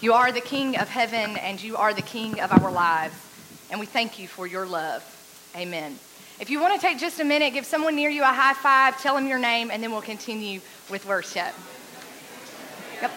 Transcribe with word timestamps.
You 0.00 0.12
are 0.12 0.30
the 0.30 0.42
King 0.42 0.76
of 0.76 0.88
heaven 0.88 1.38
and 1.38 1.62
you 1.62 1.76
are 1.76 1.94
the 1.94 2.02
King 2.02 2.40
of 2.40 2.52
our 2.52 2.70
lives. 2.70 3.14
And 3.70 3.80
we 3.80 3.86
thank 3.86 4.18
you 4.18 4.28
for 4.28 4.46
your 4.46 4.66
love. 4.66 5.02
Amen. 5.56 5.98
If 6.38 6.50
you 6.50 6.60
want 6.60 6.74
to 6.74 6.80
take 6.80 6.98
just 6.98 7.18
a 7.18 7.24
minute, 7.24 7.54
give 7.54 7.64
someone 7.64 7.96
near 7.96 8.10
you 8.10 8.22
a 8.22 8.26
high 8.26 8.52
five, 8.52 9.00
tell 9.00 9.14
them 9.14 9.26
your 9.26 9.38
name, 9.38 9.70
and 9.70 9.82
then 9.82 9.90
we'll 9.90 10.02
continue 10.02 10.60
with 10.90 11.06
worship. 11.06 11.54
Yep. 13.00 13.10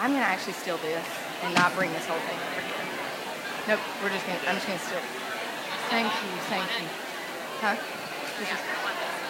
I'm 0.00 0.10
going 0.10 0.22
to 0.22 0.26
actually 0.26 0.54
steal 0.54 0.78
this 0.78 1.06
and 1.42 1.54
not 1.54 1.74
bring 1.76 1.92
this 1.92 2.06
whole 2.06 2.18
thing 2.18 2.38
over 2.38 2.60
here. 2.64 3.76
Nope, 3.76 3.80
we're 4.02 4.08
just 4.08 4.26
going 4.26 4.40
to, 4.40 4.48
I'm 4.48 4.54
just 4.56 4.66
going 4.66 4.78
to 4.78 4.84
steal 4.86 4.98
it. 4.98 5.04
Thank 5.90 6.06
you, 6.08 6.30
thank 6.48 6.64
you. 6.80 6.88
Huh? 7.60 7.76
This 8.38 8.48
is, 8.48 8.58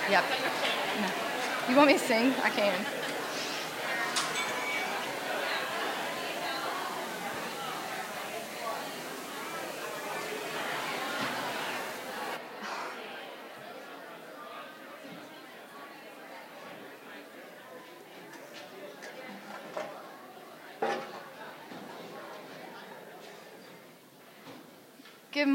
yep. 0.09 0.25
No. 1.01 1.09
You 1.69 1.77
want 1.77 1.89
me 1.89 1.95
to 1.95 1.99
sing? 1.99 2.33
I 2.45 2.51
can. 2.51 3.04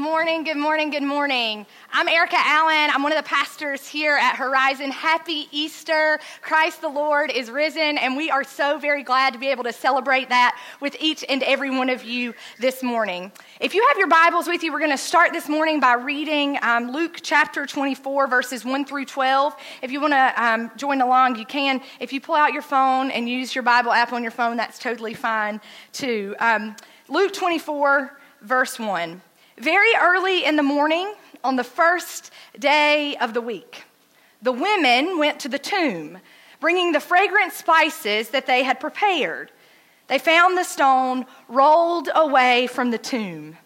Morning, 0.00 0.44
good 0.44 0.56
morning, 0.56 0.88
good 0.88 1.02
morning. 1.02 1.66
I'm 1.92 2.08
Erica 2.08 2.38
Allen. 2.38 2.90
I'm 2.90 3.02
one 3.02 3.12
of 3.12 3.22
the 3.22 3.28
pastors 3.28 3.86
here 3.86 4.16
at 4.16 4.34
Horizon. 4.34 4.90
Happy 4.90 5.46
Easter. 5.52 6.18
Christ 6.40 6.80
the 6.80 6.88
Lord 6.88 7.30
is 7.30 7.50
risen, 7.50 7.98
and 7.98 8.16
we 8.16 8.30
are 8.30 8.42
so 8.42 8.78
very 8.78 9.02
glad 9.02 9.34
to 9.34 9.38
be 9.38 9.48
able 9.48 9.64
to 9.64 9.74
celebrate 9.74 10.30
that 10.30 10.58
with 10.80 10.96
each 11.00 11.22
and 11.28 11.42
every 11.42 11.68
one 11.68 11.90
of 11.90 12.02
you 12.02 12.32
this 12.58 12.82
morning. 12.82 13.30
If 13.60 13.74
you 13.74 13.86
have 13.88 13.98
your 13.98 14.08
Bibles 14.08 14.48
with 14.48 14.62
you, 14.62 14.72
we're 14.72 14.78
going 14.78 14.90
to 14.90 14.96
start 14.96 15.34
this 15.34 15.50
morning 15.50 15.80
by 15.80 15.92
reading 15.92 16.58
um, 16.62 16.92
Luke 16.92 17.18
chapter 17.20 17.66
24, 17.66 18.26
verses 18.26 18.64
1 18.64 18.86
through 18.86 19.04
12. 19.04 19.54
If 19.82 19.92
you 19.92 20.00
want 20.00 20.14
to 20.14 20.32
um, 20.42 20.70
join 20.78 21.02
along, 21.02 21.36
you 21.36 21.44
can. 21.44 21.82
If 22.00 22.14
you 22.14 22.22
pull 22.22 22.36
out 22.36 22.54
your 22.54 22.62
phone 22.62 23.10
and 23.10 23.28
use 23.28 23.54
your 23.54 23.64
Bible 23.64 23.92
app 23.92 24.14
on 24.14 24.22
your 24.22 24.32
phone, 24.32 24.56
that's 24.56 24.78
totally 24.78 25.12
fine 25.12 25.60
too. 25.92 26.34
Um, 26.38 26.74
Luke 27.10 27.34
24, 27.34 28.18
verse 28.40 28.78
1. 28.78 29.20
Very 29.60 29.94
early 30.00 30.46
in 30.46 30.56
the 30.56 30.62
morning, 30.62 31.12
on 31.44 31.56
the 31.56 31.64
first 31.64 32.32
day 32.58 33.14
of 33.16 33.34
the 33.34 33.42
week, 33.42 33.84
the 34.40 34.52
women 34.52 35.18
went 35.18 35.38
to 35.40 35.50
the 35.50 35.58
tomb, 35.58 36.16
bringing 36.60 36.92
the 36.92 37.00
fragrant 37.00 37.52
spices 37.52 38.30
that 38.30 38.46
they 38.46 38.62
had 38.62 38.80
prepared. 38.80 39.52
They 40.06 40.18
found 40.18 40.56
the 40.56 40.64
stone 40.64 41.26
rolled 41.46 42.08
away 42.14 42.68
from 42.68 42.90
the 42.90 42.96
tomb. 42.96 43.58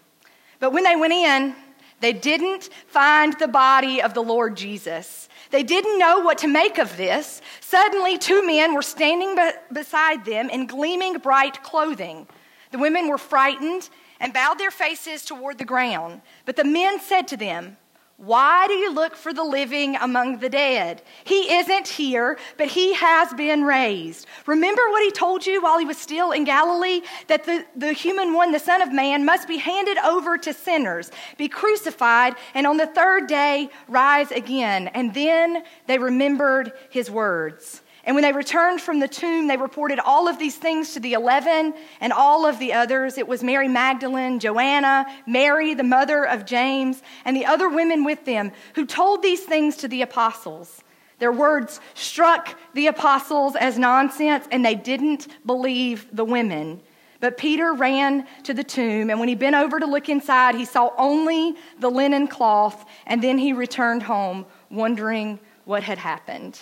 But 0.58 0.72
when 0.72 0.82
they 0.82 0.96
went 0.96 1.12
in, 1.12 1.54
they 2.00 2.12
didn't 2.12 2.70
find 2.88 3.38
the 3.38 3.46
body 3.46 4.02
of 4.02 4.14
the 4.14 4.22
Lord 4.22 4.56
Jesus. 4.56 5.28
They 5.52 5.62
didn't 5.62 6.00
know 6.00 6.18
what 6.18 6.38
to 6.38 6.48
make 6.48 6.78
of 6.78 6.96
this. 6.96 7.40
Suddenly, 7.60 8.18
two 8.18 8.44
men 8.44 8.74
were 8.74 8.82
standing 8.82 9.36
be- 9.36 9.50
beside 9.72 10.24
them 10.24 10.50
in 10.50 10.66
gleaming 10.66 11.18
bright 11.18 11.62
clothing. 11.62 12.26
The 12.74 12.80
women 12.80 13.06
were 13.06 13.18
frightened 13.18 13.88
and 14.18 14.32
bowed 14.32 14.58
their 14.58 14.72
faces 14.72 15.24
toward 15.24 15.58
the 15.58 15.64
ground. 15.64 16.22
But 16.44 16.56
the 16.56 16.64
men 16.64 16.98
said 16.98 17.28
to 17.28 17.36
them, 17.36 17.76
Why 18.16 18.66
do 18.66 18.72
you 18.72 18.92
look 18.92 19.14
for 19.14 19.32
the 19.32 19.44
living 19.44 19.94
among 19.94 20.38
the 20.38 20.48
dead? 20.48 21.00
He 21.22 21.54
isn't 21.54 21.86
here, 21.86 22.36
but 22.58 22.66
he 22.66 22.94
has 22.94 23.32
been 23.34 23.62
raised. 23.62 24.26
Remember 24.46 24.82
what 24.90 25.04
he 25.04 25.12
told 25.12 25.46
you 25.46 25.62
while 25.62 25.78
he 25.78 25.84
was 25.84 25.98
still 25.98 26.32
in 26.32 26.42
Galilee? 26.42 27.02
That 27.28 27.44
the, 27.44 27.64
the 27.76 27.92
human 27.92 28.34
one, 28.34 28.50
the 28.50 28.58
Son 28.58 28.82
of 28.82 28.92
Man, 28.92 29.24
must 29.24 29.46
be 29.46 29.58
handed 29.58 29.98
over 29.98 30.36
to 30.38 30.52
sinners, 30.52 31.12
be 31.38 31.46
crucified, 31.46 32.34
and 32.54 32.66
on 32.66 32.76
the 32.76 32.88
third 32.88 33.28
day 33.28 33.70
rise 33.86 34.32
again. 34.32 34.88
And 34.88 35.14
then 35.14 35.62
they 35.86 35.98
remembered 35.98 36.72
his 36.90 37.08
words. 37.08 37.82
And 38.06 38.14
when 38.14 38.22
they 38.22 38.32
returned 38.32 38.82
from 38.82 39.00
the 39.00 39.08
tomb, 39.08 39.46
they 39.46 39.56
reported 39.56 39.98
all 39.98 40.28
of 40.28 40.38
these 40.38 40.56
things 40.56 40.92
to 40.92 41.00
the 41.00 41.14
eleven 41.14 41.72
and 42.00 42.12
all 42.12 42.44
of 42.44 42.58
the 42.58 42.74
others. 42.74 43.16
It 43.16 43.26
was 43.26 43.42
Mary 43.42 43.68
Magdalene, 43.68 44.38
Joanna, 44.40 45.06
Mary, 45.26 45.72
the 45.72 45.84
mother 45.84 46.24
of 46.24 46.44
James, 46.44 47.02
and 47.24 47.34
the 47.34 47.46
other 47.46 47.68
women 47.68 48.04
with 48.04 48.24
them 48.26 48.52
who 48.74 48.84
told 48.84 49.22
these 49.22 49.40
things 49.40 49.76
to 49.78 49.88
the 49.88 50.02
apostles. 50.02 50.82
Their 51.18 51.32
words 51.32 51.80
struck 51.94 52.58
the 52.74 52.88
apostles 52.88 53.56
as 53.56 53.78
nonsense, 53.78 54.46
and 54.50 54.64
they 54.64 54.74
didn't 54.74 55.28
believe 55.46 56.06
the 56.12 56.24
women. 56.24 56.82
But 57.20 57.38
Peter 57.38 57.72
ran 57.72 58.26
to 58.42 58.52
the 58.52 58.64
tomb, 58.64 59.08
and 59.08 59.18
when 59.18 59.30
he 59.30 59.34
bent 59.34 59.56
over 59.56 59.80
to 59.80 59.86
look 59.86 60.10
inside, 60.10 60.56
he 60.56 60.66
saw 60.66 60.90
only 60.98 61.56
the 61.78 61.90
linen 61.90 62.26
cloth, 62.28 62.84
and 63.06 63.22
then 63.22 63.38
he 63.38 63.54
returned 63.54 64.02
home, 64.02 64.44
wondering 64.70 65.38
what 65.64 65.84
had 65.84 65.96
happened. 65.96 66.60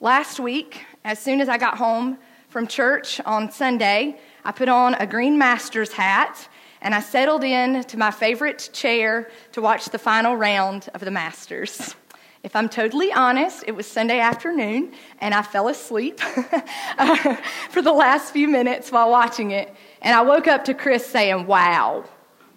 Last 0.00 0.38
week, 0.38 0.86
as 1.04 1.18
soon 1.18 1.40
as 1.40 1.48
I 1.48 1.58
got 1.58 1.76
home 1.76 2.18
from 2.50 2.68
church 2.68 3.20
on 3.26 3.50
Sunday, 3.50 4.20
I 4.44 4.52
put 4.52 4.68
on 4.68 4.94
a 4.94 5.08
green 5.08 5.36
master's 5.36 5.90
hat 5.90 6.48
and 6.80 6.94
I 6.94 7.00
settled 7.00 7.42
in 7.42 7.82
to 7.82 7.98
my 7.98 8.12
favorite 8.12 8.70
chair 8.72 9.28
to 9.50 9.60
watch 9.60 9.86
the 9.86 9.98
final 9.98 10.36
round 10.36 10.88
of 10.94 11.00
the 11.00 11.10
Masters. 11.10 11.96
If 12.44 12.54
I'm 12.54 12.68
totally 12.68 13.12
honest, 13.12 13.64
it 13.66 13.72
was 13.72 13.88
Sunday 13.88 14.20
afternoon 14.20 14.92
and 15.20 15.34
I 15.34 15.42
fell 15.42 15.66
asleep 15.66 16.20
for 17.70 17.82
the 17.82 17.92
last 17.92 18.32
few 18.32 18.46
minutes 18.46 18.92
while 18.92 19.10
watching 19.10 19.50
it. 19.50 19.74
And 20.00 20.14
I 20.14 20.22
woke 20.22 20.46
up 20.46 20.64
to 20.66 20.74
Chris 20.74 21.04
saying, 21.04 21.48
Wow, 21.48 22.04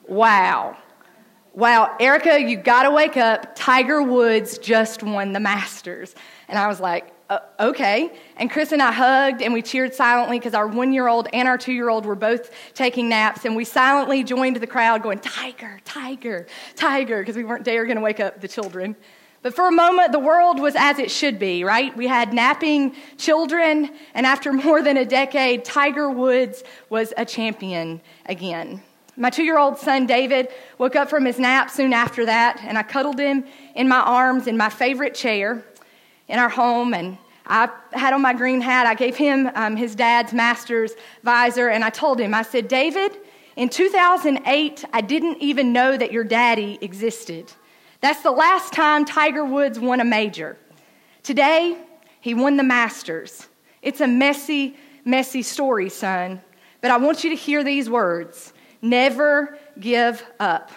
wow, 0.07 0.78
wow, 1.56 1.97
Erica, 2.00 2.40
you 2.40 2.57
gotta 2.57 2.91
wake 2.91 3.18
up. 3.18 3.56
Tiger 3.56 4.03
Woods 4.03 4.59
just 4.59 5.01
won 5.01 5.34
the 5.34 5.40
Masters. 5.40 6.13
And 6.47 6.59
I 6.59 6.68
was 6.68 6.80
like, 6.80 7.12
uh, 7.31 7.40
okay. 7.62 8.12
And 8.36 8.52
Chris 8.52 8.74
and 8.74 8.81
I 8.81 8.92
hugged 8.92 9.42
and 9.42 9.53
we 9.53 9.62
cheered 9.62 9.96
silently 9.96 10.38
because 10.38 10.53
our 10.53 10.68
one 10.68 10.92
year 10.92 11.08
old 11.08 11.30
and 11.31 11.47
our 11.47 11.58
two 11.58 11.72
year 11.72 11.90
old 11.90 12.06
were 12.06 12.16
both 12.16 12.52
taking 12.74 13.08
naps. 13.08 13.46
And 13.46 13.56
we 13.56 13.64
silently 13.64 14.22
joined 14.25 14.58
the 14.58 14.68
crowd 14.68 15.02
going, 15.02 15.19
Tiger, 15.19 15.80
Tiger, 15.86 16.46
Tiger, 16.75 17.22
because 17.22 17.38
we 17.38 17.46
weren't 17.46 17.64
dare 17.64 17.86
going 17.86 17.96
to 17.96 18.03
wake 18.03 18.19
up 18.19 18.42
the 18.42 18.50
children. 18.50 18.97
But 19.44 19.56
for 19.56 19.69
a 19.69 19.72
moment, 19.72 20.12
the 20.12 20.19
world 20.19 20.59
was 20.59 20.75
as 20.75 21.00
it 21.00 21.09
should 21.09 21.40
be, 21.40 21.64
right? 21.64 21.96
We 21.96 22.06
had 22.06 22.34
napping 22.34 22.96
children, 23.18 23.90
and 24.13 24.25
after 24.25 24.52
more 24.53 24.84
than 24.84 24.98
a 24.98 25.06
decade, 25.06 25.63
Tiger 25.63 26.12
Woods 26.12 26.63
was 26.90 27.12
a 27.16 27.25
champion 27.25 28.02
again. 28.28 28.84
My 29.16 29.30
two 29.30 29.44
year 29.44 29.58
old 29.58 29.78
son, 29.80 30.06
David, 30.06 30.50
woke 30.78 30.96
up 30.98 31.09
from 31.09 31.25
his 31.25 31.40
nap 31.40 31.72
soon 31.72 31.94
after 31.94 32.25
that, 32.25 32.59
and 32.62 32.78
I 32.78 32.84
cuddled 32.84 33.19
him 33.19 33.46
in 33.74 33.88
my 33.88 34.02
arms 34.02 34.48
in 34.48 34.58
my 34.58 34.69
favorite 34.69 35.16
chair 35.16 35.63
in 36.31 36.40
our 36.40 36.50
home, 36.50 36.94
and 36.94 37.18
I 37.46 37.69
had 37.92 38.14
on 38.14 38.22
my 38.22 38.34
green 38.34 38.62
hat. 38.62 38.88
I 38.88 38.96
gave 38.96 39.18
him 39.18 39.52
um, 39.53 39.75
his 39.75 39.96
dad's 39.96 40.34
master's 40.34 40.94
visor, 41.24 41.68
and 41.68 41.84
I 41.84 41.90
told 41.90 42.19
him, 42.19 42.34
I 42.34 42.42
said, 42.42 42.68
David, 42.68 43.18
in 43.58 43.68
2008, 43.68 44.86
I 44.94 45.02
didn't 45.02 45.38
even 45.40 45.74
know 45.74 45.97
that 45.97 46.12
your 46.12 46.24
daddy 46.24 46.80
existed. 46.81 47.52
That's 48.00 48.24
the 48.24 48.31
last 48.31 48.72
time 48.74 49.03
Tiger 49.03 49.44
Woods 49.44 49.78
won 49.78 50.00
a 50.00 50.06
major. 50.06 50.58
Today, 51.22 51.78
he 52.22 52.34
won 52.34 52.56
the 52.56 52.63
Masters. 52.63 53.48
It's 53.81 54.00
a 54.00 54.08
messy, 54.08 54.78
messy 55.03 55.42
story, 55.42 55.90
son. 55.90 56.42
But 56.80 56.92
I 56.92 56.98
want 56.98 57.24
you 57.24 57.30
to 57.31 57.36
hear 57.36 57.63
these 57.63 57.90
words 57.90 58.53
never 58.81 59.58
give 59.80 60.24
up. 60.40 60.72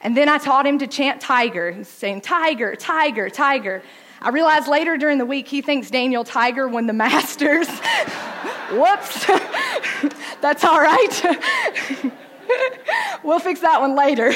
And 0.00 0.16
then 0.16 0.28
I 0.28 0.38
taught 0.38 0.66
him 0.66 0.78
to 0.78 0.86
chant 0.86 1.20
Tiger, 1.20 1.84
saying, 1.84 2.22
Tiger, 2.22 2.74
Tiger, 2.76 3.28
Tiger. 3.28 3.82
I 4.20 4.30
realized 4.30 4.68
later 4.68 4.96
during 4.96 5.18
the 5.18 5.26
week 5.26 5.48
he 5.48 5.62
thinks 5.62 5.90
Daniel 5.90 6.24
Tiger 6.24 6.68
won 6.68 6.86
the 6.86 6.92
Masters. 6.92 7.68
Whoops. 8.72 9.26
That's 10.40 10.64
all 10.64 10.80
right. 10.80 11.36
we'll 13.22 13.38
fix 13.38 13.60
that 13.60 13.80
one 13.80 13.94
later. 13.94 14.32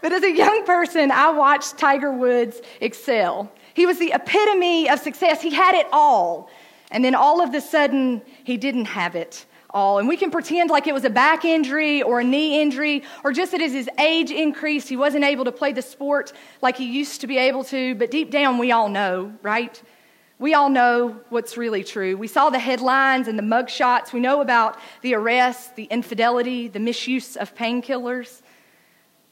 but 0.00 0.12
as 0.12 0.22
a 0.22 0.34
young 0.34 0.64
person, 0.64 1.10
I 1.10 1.30
watched 1.30 1.78
Tiger 1.78 2.12
Woods 2.12 2.60
excel. 2.80 3.52
He 3.74 3.86
was 3.86 3.98
the 3.98 4.12
epitome 4.12 4.88
of 4.88 4.98
success. 4.98 5.42
He 5.42 5.50
had 5.50 5.74
it 5.74 5.86
all. 5.92 6.50
And 6.90 7.04
then 7.04 7.14
all 7.14 7.42
of 7.42 7.54
a 7.54 7.60
sudden, 7.60 8.22
he 8.44 8.56
didn't 8.56 8.86
have 8.86 9.16
it 9.16 9.46
all. 9.72 9.98
And 9.98 10.08
we 10.08 10.16
can 10.16 10.30
pretend 10.30 10.70
like 10.70 10.86
it 10.86 10.94
was 10.94 11.04
a 11.04 11.10
back 11.10 11.44
injury 11.44 12.02
or 12.02 12.20
a 12.20 12.24
knee 12.24 12.60
injury, 12.60 13.02
or 13.24 13.32
just 13.32 13.52
that 13.52 13.60
as 13.60 13.72
his 13.72 13.88
age 13.98 14.30
increased, 14.30 14.88
he 14.88 14.96
wasn't 14.96 15.24
able 15.24 15.44
to 15.44 15.52
play 15.52 15.72
the 15.72 15.82
sport 15.82 16.32
like 16.60 16.76
he 16.76 16.84
used 16.84 17.20
to 17.22 17.26
be 17.26 17.38
able 17.38 17.64
to. 17.64 17.94
But 17.94 18.10
deep 18.10 18.30
down, 18.30 18.58
we 18.58 18.72
all 18.72 18.88
know, 18.88 19.32
right? 19.42 19.80
We 20.38 20.54
all 20.54 20.70
know 20.70 21.20
what's 21.28 21.56
really 21.56 21.84
true. 21.84 22.16
We 22.16 22.26
saw 22.26 22.50
the 22.50 22.58
headlines 22.58 23.28
and 23.28 23.38
the 23.38 23.44
mug 23.44 23.70
shots. 23.70 24.12
We 24.12 24.18
know 24.18 24.40
about 24.40 24.76
the 25.02 25.14
arrests, 25.14 25.68
the 25.76 25.84
infidelity, 25.84 26.66
the 26.66 26.80
misuse 26.80 27.36
of 27.36 27.54
painkillers. 27.54 28.42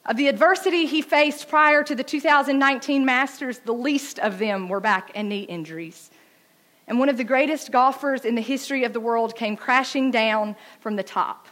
Of 0.06 0.16
the 0.16 0.28
adversity 0.28 0.86
he 0.86 1.02
faced 1.02 1.48
prior 1.48 1.82
to 1.82 1.94
the 1.94 2.04
2019 2.04 3.04
Masters, 3.04 3.58
the 3.58 3.72
least 3.72 4.18
of 4.18 4.38
them 4.38 4.68
were 4.68 4.80
back 4.80 5.10
and 5.14 5.28
knee 5.28 5.42
injuries. 5.42 6.10
And 6.90 6.98
one 6.98 7.08
of 7.08 7.16
the 7.16 7.24
greatest 7.24 7.70
golfers 7.70 8.24
in 8.24 8.34
the 8.34 8.40
history 8.42 8.82
of 8.82 8.92
the 8.92 8.98
world 8.98 9.36
came 9.36 9.56
crashing 9.56 10.10
down 10.10 10.56
from 10.80 10.96
the 10.96 11.04
top. 11.04 11.46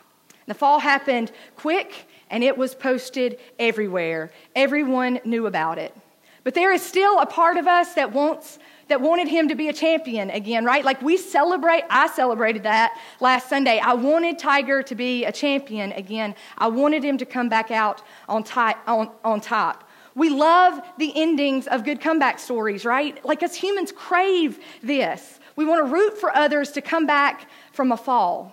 The 0.48 0.54
fall 0.54 0.80
happened 0.80 1.30
quick 1.54 2.08
and 2.28 2.42
it 2.42 2.58
was 2.58 2.74
posted 2.74 3.38
everywhere. 3.56 4.32
Everyone 4.56 5.20
knew 5.24 5.46
about 5.46 5.78
it. 5.78 5.94
But 6.42 6.54
there 6.54 6.72
is 6.72 6.82
still 6.82 7.20
a 7.20 7.26
part 7.26 7.56
of 7.56 7.68
us 7.68 7.94
that 7.94 8.12
wants 8.12 8.58
that 8.88 9.00
wanted 9.00 9.28
him 9.28 9.48
to 9.48 9.54
be 9.54 9.68
a 9.68 9.72
champion 9.72 10.30
again, 10.30 10.64
right? 10.64 10.84
Like 10.84 11.02
we 11.02 11.16
celebrate, 11.16 11.84
I 11.88 12.08
celebrated 12.08 12.64
that 12.64 12.98
last 13.20 13.48
Sunday. 13.48 13.78
I 13.78 13.92
wanted 13.92 14.38
Tiger 14.38 14.82
to 14.82 14.94
be 14.94 15.24
a 15.24 15.30
champion 15.30 15.92
again. 15.92 16.34
I 16.56 16.68
wanted 16.68 17.04
him 17.04 17.18
to 17.18 17.26
come 17.26 17.48
back 17.48 17.70
out 17.70 18.02
on, 18.28 18.42
top. 18.42 19.87
We 20.18 20.30
love 20.30 20.80
the 20.98 21.12
endings 21.14 21.68
of 21.68 21.84
good 21.84 22.00
comeback 22.00 22.40
stories, 22.40 22.84
right? 22.84 23.24
Like 23.24 23.44
us 23.44 23.54
humans 23.54 23.92
crave 23.92 24.58
this. 24.82 25.38
We 25.54 25.64
want 25.64 25.86
to 25.86 25.92
root 25.92 26.18
for 26.18 26.36
others 26.36 26.72
to 26.72 26.80
come 26.80 27.06
back 27.06 27.48
from 27.72 27.92
a 27.92 27.96
fall. 27.96 28.52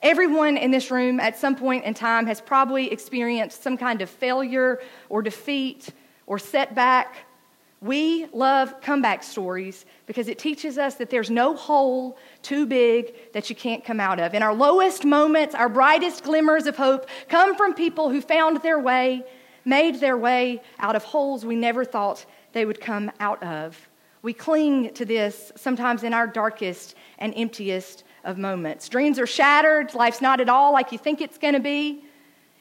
Everyone 0.00 0.56
in 0.56 0.70
this 0.70 0.90
room 0.90 1.20
at 1.20 1.38
some 1.38 1.54
point 1.54 1.84
in 1.84 1.92
time 1.92 2.26
has 2.26 2.40
probably 2.40 2.90
experienced 2.90 3.62
some 3.62 3.76
kind 3.76 4.00
of 4.00 4.08
failure 4.08 4.80
or 5.10 5.20
defeat 5.22 5.90
or 6.26 6.38
setback. 6.38 7.26
We 7.82 8.26
love 8.32 8.80
comeback 8.80 9.22
stories 9.22 9.84
because 10.06 10.28
it 10.28 10.38
teaches 10.38 10.78
us 10.78 10.94
that 10.94 11.10
there's 11.10 11.30
no 11.30 11.54
hole 11.54 12.16
too 12.40 12.64
big 12.64 13.32
that 13.32 13.50
you 13.50 13.56
can't 13.56 13.84
come 13.84 14.00
out 14.00 14.18
of. 14.18 14.34
In 14.34 14.42
our 14.42 14.54
lowest 14.54 15.04
moments, 15.04 15.54
our 15.54 15.68
brightest 15.68 16.24
glimmers 16.24 16.66
of 16.66 16.76
hope 16.76 17.06
come 17.28 17.54
from 17.54 17.74
people 17.74 18.08
who 18.08 18.20
found 18.20 18.62
their 18.62 18.78
way, 18.78 19.24
made 19.64 20.00
their 20.00 20.16
way 20.16 20.62
out 20.78 20.96
of 20.96 21.04
holes 21.04 21.44
we 21.44 21.56
never 21.56 21.84
thought 21.84 22.24
they 22.52 22.64
would 22.64 22.80
come 22.80 23.10
out 23.20 23.42
of. 23.42 23.88
We 24.22 24.32
cling 24.32 24.94
to 24.94 25.04
this 25.04 25.50
sometimes 25.56 26.04
in 26.04 26.14
our 26.14 26.26
darkest 26.26 26.94
and 27.18 27.34
emptiest 27.36 28.04
of 28.24 28.38
moments. 28.38 28.88
Dreams 28.88 29.18
are 29.18 29.26
shattered, 29.26 29.94
life's 29.94 30.20
not 30.20 30.40
at 30.40 30.48
all 30.48 30.72
like 30.72 30.92
you 30.92 30.98
think 30.98 31.20
it's 31.20 31.38
going 31.38 31.54
to 31.54 31.60
be. 31.60 32.04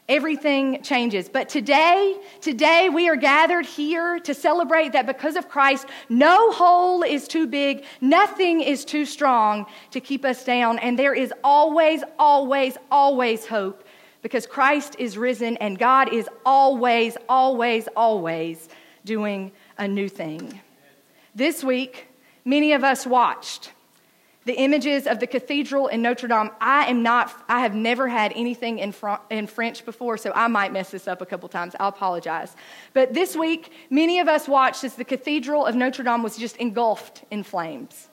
Everything 0.10 0.82
changes. 0.82 1.30
But 1.30 1.48
today, 1.48 2.20
today 2.42 2.90
we 2.90 3.08
are 3.08 3.16
gathered 3.16 3.66
here 3.66 4.20
to 4.22 4.34
celebrate 4.34 4.94
that 4.94 5.06
because 5.06 5.36
of 5.36 5.48
Christ, 5.48 5.86
no 6.10 6.52
hole 6.52 7.04
is 7.04 7.28
too 7.28 7.48
big, 7.48 7.86
nothing 8.02 8.62
is 8.62 8.84
too 8.84 9.06
strong 9.06 9.68
to 9.92 10.02
keep 10.02 10.26
us 10.26 10.44
down, 10.44 10.80
and 10.80 10.98
there 10.98 11.14
is 11.14 11.32
always, 11.44 12.04
always, 12.18 12.78
always 12.90 13.46
hope 13.46 13.84
because 14.22 14.46
Christ 14.46 14.96
is 15.00 15.18
risen 15.18 15.58
and 15.58 15.78
God 15.78 16.14
is 16.14 16.30
always, 16.46 17.18
always, 17.28 17.88
always 17.96 18.70
doing 19.06 19.52
a 19.78 19.88
new 19.88 20.08
thing. 20.08 20.62
This 21.34 21.64
week, 21.64 22.08
many 22.46 22.74
of 22.74 22.84
us 22.84 23.06
watched 23.06 23.72
the 24.46 24.54
images 24.54 25.06
of 25.06 25.20
the 25.20 25.28
cathedral 25.28 25.88
in 25.88 26.02
Notre 26.02 26.28
Dame. 26.28 26.50
I 26.60 26.88
am 26.88 27.04
not, 27.04 27.32
I 27.48 27.60
have 27.60 27.76
never 27.76 28.08
had 28.08 28.34
anything 28.36 28.80
in, 28.80 28.94
in 29.30 29.46
French 29.46 29.86
before, 29.86 30.18
so 30.18 30.32
I 30.34 30.48
might 30.48 30.74
mess 30.74 30.90
this 30.90 31.08
up 31.08 31.22
a 31.22 31.26
couple 31.26 31.48
times. 31.48 31.76
I'll 31.80 31.90
apologize. 31.90 32.56
But 32.94 33.14
this 33.14 33.36
week, 33.36 33.72
many 33.90 34.20
of 34.20 34.28
us 34.28 34.48
watched 34.48 34.84
as 34.84 34.96
the 34.96 35.06
cathedral 35.06 35.66
of 35.66 35.76
Notre 35.76 36.04
Dame 36.04 36.24
was 36.24 36.38
just 36.38 36.58
engulfed 36.58 37.24
in 37.30 37.44
flames. 37.44 38.10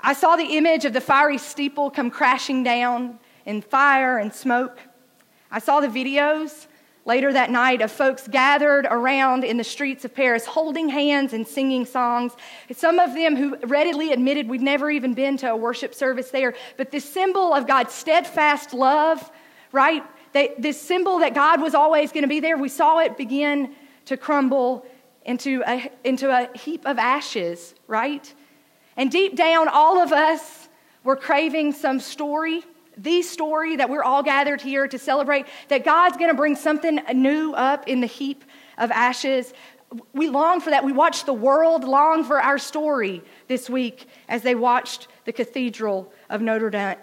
I 0.00 0.14
saw 0.14 0.36
the 0.36 0.56
image 0.56 0.84
of 0.84 0.92
the 0.92 1.00
fiery 1.00 1.38
steeple 1.38 1.90
come 1.90 2.10
crashing 2.10 2.62
down 2.62 3.18
in 3.44 3.60
fire 3.60 4.18
and 4.18 4.34
smoke. 4.34 4.78
I 5.50 5.58
saw 5.58 5.80
the 5.80 5.88
videos 5.88 6.66
later 7.06 7.32
that 7.32 7.50
night 7.50 7.82
of 7.82 7.92
folks 7.92 8.26
gathered 8.28 8.86
around 8.90 9.44
in 9.44 9.56
the 9.56 9.64
streets 9.64 10.04
of 10.04 10.14
Paris 10.14 10.46
holding 10.46 10.88
hands 10.88 11.32
and 11.32 11.46
singing 11.46 11.84
songs. 11.84 12.32
Some 12.72 12.98
of 12.98 13.14
them 13.14 13.36
who 13.36 13.56
readily 13.66 14.12
admitted 14.12 14.48
we'd 14.48 14.62
never 14.62 14.90
even 14.90 15.14
been 15.14 15.36
to 15.38 15.50
a 15.50 15.56
worship 15.56 15.94
service 15.94 16.30
there, 16.30 16.54
but 16.76 16.90
this 16.90 17.04
symbol 17.04 17.52
of 17.52 17.66
God's 17.66 17.92
steadfast 17.92 18.72
love, 18.72 19.30
right? 19.72 20.02
They, 20.32 20.54
this 20.58 20.80
symbol 20.80 21.18
that 21.18 21.34
God 21.34 21.60
was 21.60 21.74
always 21.74 22.10
going 22.10 22.22
to 22.22 22.28
be 22.28 22.40
there, 22.40 22.56
we 22.56 22.68
saw 22.68 22.98
it 22.98 23.16
begin 23.16 23.74
to 24.06 24.16
crumble 24.16 24.86
into 25.24 25.62
a, 25.66 25.90
into 26.04 26.30
a 26.30 26.56
heap 26.56 26.86
of 26.86 26.98
ashes, 26.98 27.74
right? 27.86 28.32
And 28.96 29.10
deep 29.10 29.36
down, 29.36 29.68
all 29.68 30.00
of 30.00 30.12
us 30.12 30.68
were 31.02 31.16
craving 31.16 31.72
some 31.72 32.00
story 32.00 32.62
the 32.96 33.22
story 33.22 33.76
that 33.76 33.90
we're 33.90 34.02
all 34.02 34.22
gathered 34.22 34.60
here 34.60 34.86
to 34.88 34.98
celebrate 34.98 35.46
that 35.68 35.84
God's 35.84 36.16
going 36.16 36.30
to 36.30 36.36
bring 36.36 36.56
something 36.56 37.00
new 37.14 37.52
up 37.52 37.88
in 37.88 38.00
the 38.00 38.06
heap 38.06 38.44
of 38.78 38.90
ashes. 38.90 39.52
We 40.12 40.28
long 40.28 40.60
for 40.60 40.70
that. 40.70 40.84
We 40.84 40.92
watched 40.92 41.26
the 41.26 41.32
world 41.32 41.84
long 41.84 42.24
for 42.24 42.40
our 42.40 42.58
story 42.58 43.22
this 43.48 43.70
week 43.70 44.06
as 44.28 44.42
they 44.42 44.54
watched 44.54 45.08
the 45.24 45.32
cathedral 45.32 46.12
of 46.28 46.40
Notre 46.40 46.70
Dame, 46.70 46.96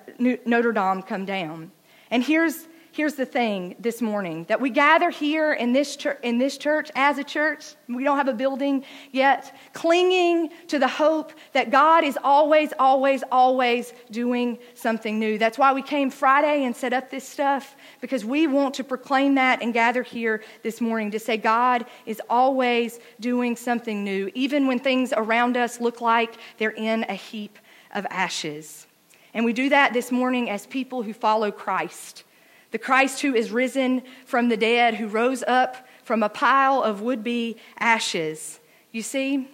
Notre 0.45 0.73
Dame 0.73 1.01
come 1.01 1.25
down. 1.25 1.71
And 2.09 2.23
here's 2.23 2.67
here's 2.91 3.15
the 3.15 3.25
thing 3.25 3.75
this 3.79 4.01
morning 4.01 4.45
that 4.49 4.59
we 4.59 4.69
gather 4.69 5.09
here 5.09 5.53
in 5.53 5.71
this, 5.71 5.95
church, 5.95 6.19
in 6.23 6.37
this 6.37 6.57
church 6.57 6.91
as 6.95 7.17
a 7.17 7.23
church. 7.23 7.75
We 7.87 8.03
don't 8.03 8.17
have 8.17 8.27
a 8.27 8.33
building 8.33 8.83
yet, 9.11 9.55
clinging 9.73 10.49
to 10.67 10.77
the 10.77 10.87
hope 10.87 11.31
that 11.53 11.71
God 11.71 12.03
is 12.03 12.17
always, 12.23 12.73
always, 12.77 13.23
always 13.31 13.93
doing 14.11 14.59
something 14.73 15.19
new. 15.19 15.37
That's 15.37 15.57
why 15.57 15.73
we 15.73 15.81
came 15.81 16.09
Friday 16.09 16.65
and 16.65 16.75
set 16.75 16.91
up 16.91 17.09
this 17.09 17.27
stuff, 17.27 17.75
because 18.01 18.25
we 18.25 18.47
want 18.47 18.75
to 18.75 18.83
proclaim 18.83 19.35
that 19.35 19.61
and 19.61 19.73
gather 19.73 20.03
here 20.03 20.43
this 20.63 20.81
morning 20.81 21.11
to 21.11 21.19
say 21.19 21.37
God 21.37 21.85
is 22.05 22.21
always 22.29 22.99
doing 23.19 23.55
something 23.55 24.03
new, 24.03 24.29
even 24.33 24.67
when 24.67 24.79
things 24.79 25.13
around 25.15 25.55
us 25.55 25.79
look 25.79 26.01
like 26.01 26.35
they're 26.57 26.71
in 26.71 27.05
a 27.07 27.15
heap 27.15 27.57
of 27.93 28.05
ashes. 28.09 28.87
And 29.33 29.45
we 29.45 29.53
do 29.53 29.69
that 29.69 29.93
this 29.93 30.11
morning 30.11 30.49
as 30.49 30.65
people 30.65 31.03
who 31.03 31.13
follow 31.13 31.51
Christ 31.51 32.25
the 32.71 32.79
Christ 32.79 33.21
who 33.21 33.35
is 33.35 33.51
risen 33.51 34.01
from 34.25 34.49
the 34.49 34.57
dead, 34.57 34.95
who 34.95 35.07
rose 35.07 35.43
up 35.47 35.87
from 36.03 36.23
a 36.23 36.29
pile 36.29 36.81
of 36.81 37.01
would 37.01 37.23
be 37.23 37.57
ashes. 37.79 38.59
You 38.91 39.01
see, 39.01 39.47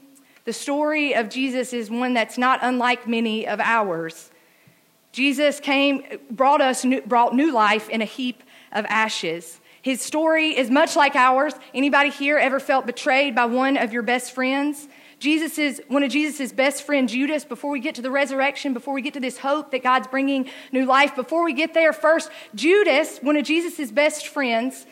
the 0.46 0.54
story 0.54 1.14
of 1.14 1.30
Jesus 1.30 1.74
is 1.74 1.92
one 1.92 2.14
that's 2.14 2.38
not 2.38 2.60
unlike 2.62 3.08
many 3.08 3.48
of 3.48 3.60
ours. 3.60 4.32
Jesus 5.12 5.60
came, 5.60 6.04
brought 6.32 6.62
us, 6.62 6.86
brought 7.06 7.36
new 7.36 7.52
life 7.52 7.90
in 7.90 8.02
a 8.02 8.06
heap 8.06 8.44
of 8.72 8.86
ashes. 8.86 9.60
His 9.82 10.02
story 10.02 10.58
is 10.58 10.70
much 10.70 10.96
like 10.96 11.16
ours. 11.16 11.54
Anybody 11.74 12.10
here 12.10 12.38
ever 12.38 12.60
felt 12.60 12.86
betrayed 12.86 13.34
by 13.36 13.46
one 13.46 13.78
of 13.78 13.94
your 13.94 14.04
best 14.04 14.32
friends? 14.32 14.88
Jesus 15.20 15.58
is 15.58 15.82
one 15.88 16.04
of 16.04 16.12
Jesus' 16.12 16.52
best 16.52 16.84
friend, 16.84 17.10
Judas, 17.10 17.44
before 17.44 17.72
we 17.72 17.80
get 17.80 17.96
to 17.96 18.02
the 18.04 18.12
resurrection, 18.12 18.74
before 18.74 18.94
we 18.94 19.02
get 19.02 19.16
to 19.16 19.20
this 19.20 19.40
hope 19.40 19.72
that 19.72 19.82
God's 19.82 20.08
bringing 20.08 20.50
new 20.72 20.86
life, 20.86 21.16
before 21.16 21.44
we 21.44 21.54
get 21.54 21.74
there, 21.74 21.92
first, 21.92 22.30
Judas, 22.54 23.18
one 23.20 23.36
of 23.36 23.44
Jesus' 23.44 23.92
best 23.92 24.28
friends, 24.28 24.86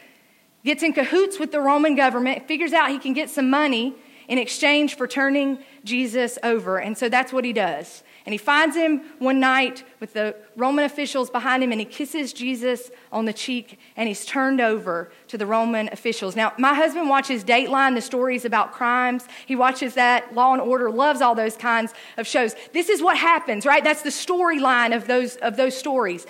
gets 0.63 0.81
in 0.81 0.93
cahoots 0.93 1.39
with 1.39 1.51
the 1.51 1.59
Roman 1.59 1.95
government, 1.95 2.47
figures 2.47 2.73
out 2.73 2.89
he 2.89 2.97
can 2.97 3.13
get 3.13 3.29
some 3.29 3.51
money 3.51 3.93
in 4.27 4.39
exchange 4.39 4.95
for 4.95 5.07
turning 5.07 5.59
Jesus 5.83 6.39
over. 6.41 6.79
And 6.79 6.97
so 6.97 7.07
that's 7.07 7.31
what 7.31 7.45
he 7.45 7.53
does. 7.53 8.01
And 8.25 8.33
he 8.33 8.39
finds 8.39 8.75
him 8.75 9.01
one 9.19 9.39
night 9.39 9.83
with 9.99 10.13
the 10.13 10.35
Roman 10.55 10.83
officials 10.83 11.29
behind 11.29 11.63
him, 11.63 11.71
and 11.71 11.79
he 11.79 11.85
kisses 11.85 12.33
Jesus 12.33 12.89
on 13.11 13.25
the 13.25 13.33
cheek, 13.33 13.77
and 13.95 14.07
he's 14.07 14.25
turned 14.25 14.59
over 14.59 15.11
to 15.27 15.37
the 15.37 15.45
Roman 15.45 15.89
officials. 15.91 16.35
Now, 16.35 16.51
my 16.57 16.73
husband 16.73 17.07
watches 17.07 17.43
Dateline, 17.43 17.93
the 17.93 18.01
stories 18.01 18.43
about 18.43 18.71
crimes. 18.71 19.27
He 19.45 19.55
watches 19.55 19.93
that, 19.93 20.33
Law 20.33 20.53
and 20.53 20.61
Order, 20.61 20.89
loves 20.89 21.21
all 21.21 21.35
those 21.35 21.55
kinds 21.55 21.93
of 22.17 22.25
shows. 22.25 22.55
This 22.73 22.89
is 22.89 23.01
what 23.01 23.15
happens, 23.15 23.63
right? 23.63 23.83
That's 23.83 24.01
the 24.01 24.09
storyline 24.09 24.95
of 24.95 25.05
those, 25.05 25.35
of 25.35 25.55
those 25.55 25.77
stories. 25.77 26.25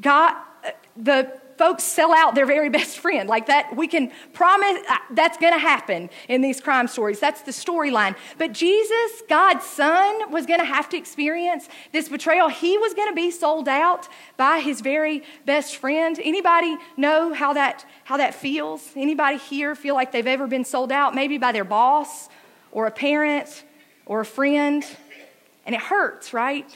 God, 0.00 0.34
uh, 0.64 0.70
the 0.96 1.40
folks 1.58 1.84
sell 1.84 2.14
out 2.14 2.34
their 2.34 2.46
very 2.46 2.68
best 2.68 2.98
friend. 2.98 3.28
Like 3.28 3.46
that, 3.46 3.76
we 3.76 3.88
can 3.88 4.10
promise 4.32 4.78
uh, 4.88 4.96
that's 5.10 5.38
going 5.38 5.52
to 5.52 5.58
happen 5.58 6.10
in 6.28 6.40
these 6.40 6.60
crime 6.60 6.88
stories. 6.88 7.20
That's 7.20 7.42
the 7.42 7.52
storyline. 7.52 8.16
But 8.38 8.52
Jesus, 8.52 9.22
God's 9.28 9.64
son, 9.64 10.30
was 10.30 10.46
going 10.46 10.60
to 10.60 10.66
have 10.66 10.88
to 10.90 10.96
experience 10.96 11.68
this 11.92 12.08
betrayal. 12.08 12.48
He 12.48 12.78
was 12.78 12.94
going 12.94 13.08
to 13.08 13.14
be 13.14 13.30
sold 13.30 13.68
out 13.68 14.08
by 14.36 14.60
his 14.60 14.80
very 14.80 15.22
best 15.44 15.76
friend. 15.76 16.18
Anybody 16.22 16.76
know 16.96 17.32
how 17.32 17.52
that, 17.54 17.84
how 18.04 18.16
that 18.16 18.34
feels? 18.34 18.90
Anybody 18.94 19.38
here 19.38 19.74
feel 19.74 19.94
like 19.94 20.12
they've 20.12 20.26
ever 20.26 20.46
been 20.46 20.64
sold 20.64 20.92
out? 20.92 21.14
Maybe 21.14 21.38
by 21.38 21.52
their 21.52 21.64
boss 21.64 22.28
or 22.72 22.86
a 22.86 22.90
parent 22.90 23.64
or 24.04 24.20
a 24.20 24.26
friend. 24.26 24.84
And 25.64 25.74
it 25.74 25.80
hurts, 25.80 26.32
right? 26.32 26.68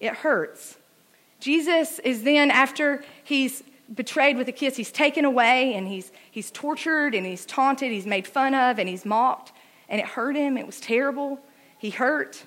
It 0.00 0.12
hurts. 0.12 0.76
Jesus 1.40 1.98
is 2.00 2.22
then, 2.22 2.50
after 2.50 3.04
he's 3.24 3.62
betrayed 3.94 4.36
with 4.36 4.48
a 4.48 4.52
kiss. 4.52 4.76
He's 4.76 4.92
taken 4.92 5.24
away 5.24 5.74
and 5.74 5.86
he's, 5.86 6.12
he's 6.30 6.50
tortured 6.50 7.14
and 7.14 7.26
he's 7.26 7.46
taunted, 7.46 7.92
he's 7.92 8.06
made 8.06 8.26
fun 8.26 8.54
of 8.54 8.78
and 8.78 8.88
he's 8.88 9.04
mocked. 9.04 9.52
And 9.88 10.00
it 10.00 10.06
hurt 10.06 10.36
him. 10.36 10.56
It 10.58 10.66
was 10.66 10.80
terrible. 10.80 11.38
He 11.78 11.90
hurt. 11.90 12.44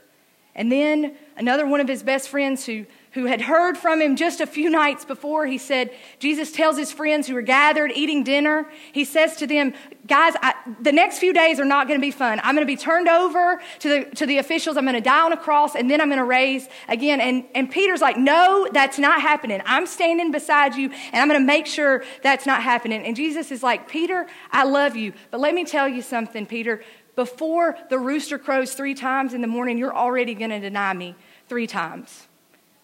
And 0.56 0.72
then 0.72 1.16
another 1.38 1.66
one 1.66 1.80
of 1.80 1.88
his 1.88 2.04
best 2.04 2.28
friends 2.30 2.66
who, 2.66 2.86
who 3.12 3.26
had 3.26 3.42
heard 3.42 3.78
from 3.78 4.02
him 4.02 4.16
just 4.16 4.40
a 4.40 4.46
few 4.46 4.70
nights 4.70 5.04
before, 5.04 5.48
he 5.48 5.58
said, 5.58 5.92
Jesus 6.20 6.52
tells 6.52 6.78
his 6.78 6.92
friends 6.92 7.28
who 7.28 7.36
are 7.36 7.42
gathered 7.42 7.92
eating 7.96 8.24
dinner, 8.24 8.70
he 8.92 9.04
says 9.04 9.36
to 9.38 9.48
them, 9.48 9.74
Guys, 10.06 10.34
I, 10.42 10.56
the 10.82 10.92
next 10.92 11.20
few 11.20 11.34
days 11.34 11.60
are 11.60 11.66
not 11.66 11.88
going 11.88 12.00
to 12.00 12.02
be 12.02 12.12
fun. 12.12 12.40
I'm 12.44 12.56
going 12.56 12.66
to 12.66 12.72
be 12.72 12.76
turned 12.76 13.08
over 13.08 13.62
to 13.80 13.90
the, 13.90 14.16
to 14.16 14.26
the 14.26 14.40
officials. 14.40 14.76
I'm 14.76 14.86
going 14.86 14.96
to 14.96 15.02
die 15.02 15.24
on 15.24 15.34
a 15.34 15.38
cross, 15.38 15.76
and 15.76 15.90
then 15.90 16.02
I'm 16.02 16.08
going 16.08 16.18
to 16.18 16.24
raise 16.24 16.68
again. 16.88 17.22
And, 17.22 17.46
and 17.54 17.70
Peter's 17.70 18.02
like, 18.02 18.18
No, 18.18 18.68
that's 18.72 19.00
not 19.00 19.22
happening. 19.22 19.62
I'm 19.66 19.86
standing 19.86 20.32
beside 20.32 20.76
you, 20.76 20.90
and 20.90 21.16
I'm 21.16 21.28
going 21.28 21.40
to 21.40 21.46
make 21.46 21.66
sure 21.66 22.04
that's 22.22 22.46
not 22.46 22.64
happening. 22.64 23.06
And 23.06 23.16
Jesus 23.16 23.52
is 23.52 23.64
like, 23.64 23.88
Peter, 23.88 24.28
I 24.52 24.64
love 24.64 24.96
you, 24.96 25.14
but 25.32 25.40
let 25.40 25.54
me 25.54 25.66
tell 25.66 25.88
you 25.88 26.02
something, 26.02 26.46
Peter. 26.46 26.84
Before 27.16 27.78
the 27.90 28.00
rooster 28.00 28.38
crows 28.38 28.74
three 28.74 28.94
times 28.94 29.34
in 29.34 29.42
the 29.42 29.48
morning, 29.48 29.78
you're 29.78 29.96
already 29.96 30.36
going 30.36 30.52
to 30.52 30.60
deny 30.60 30.94
me 30.94 31.16
three 31.50 31.68
times. 31.68 32.29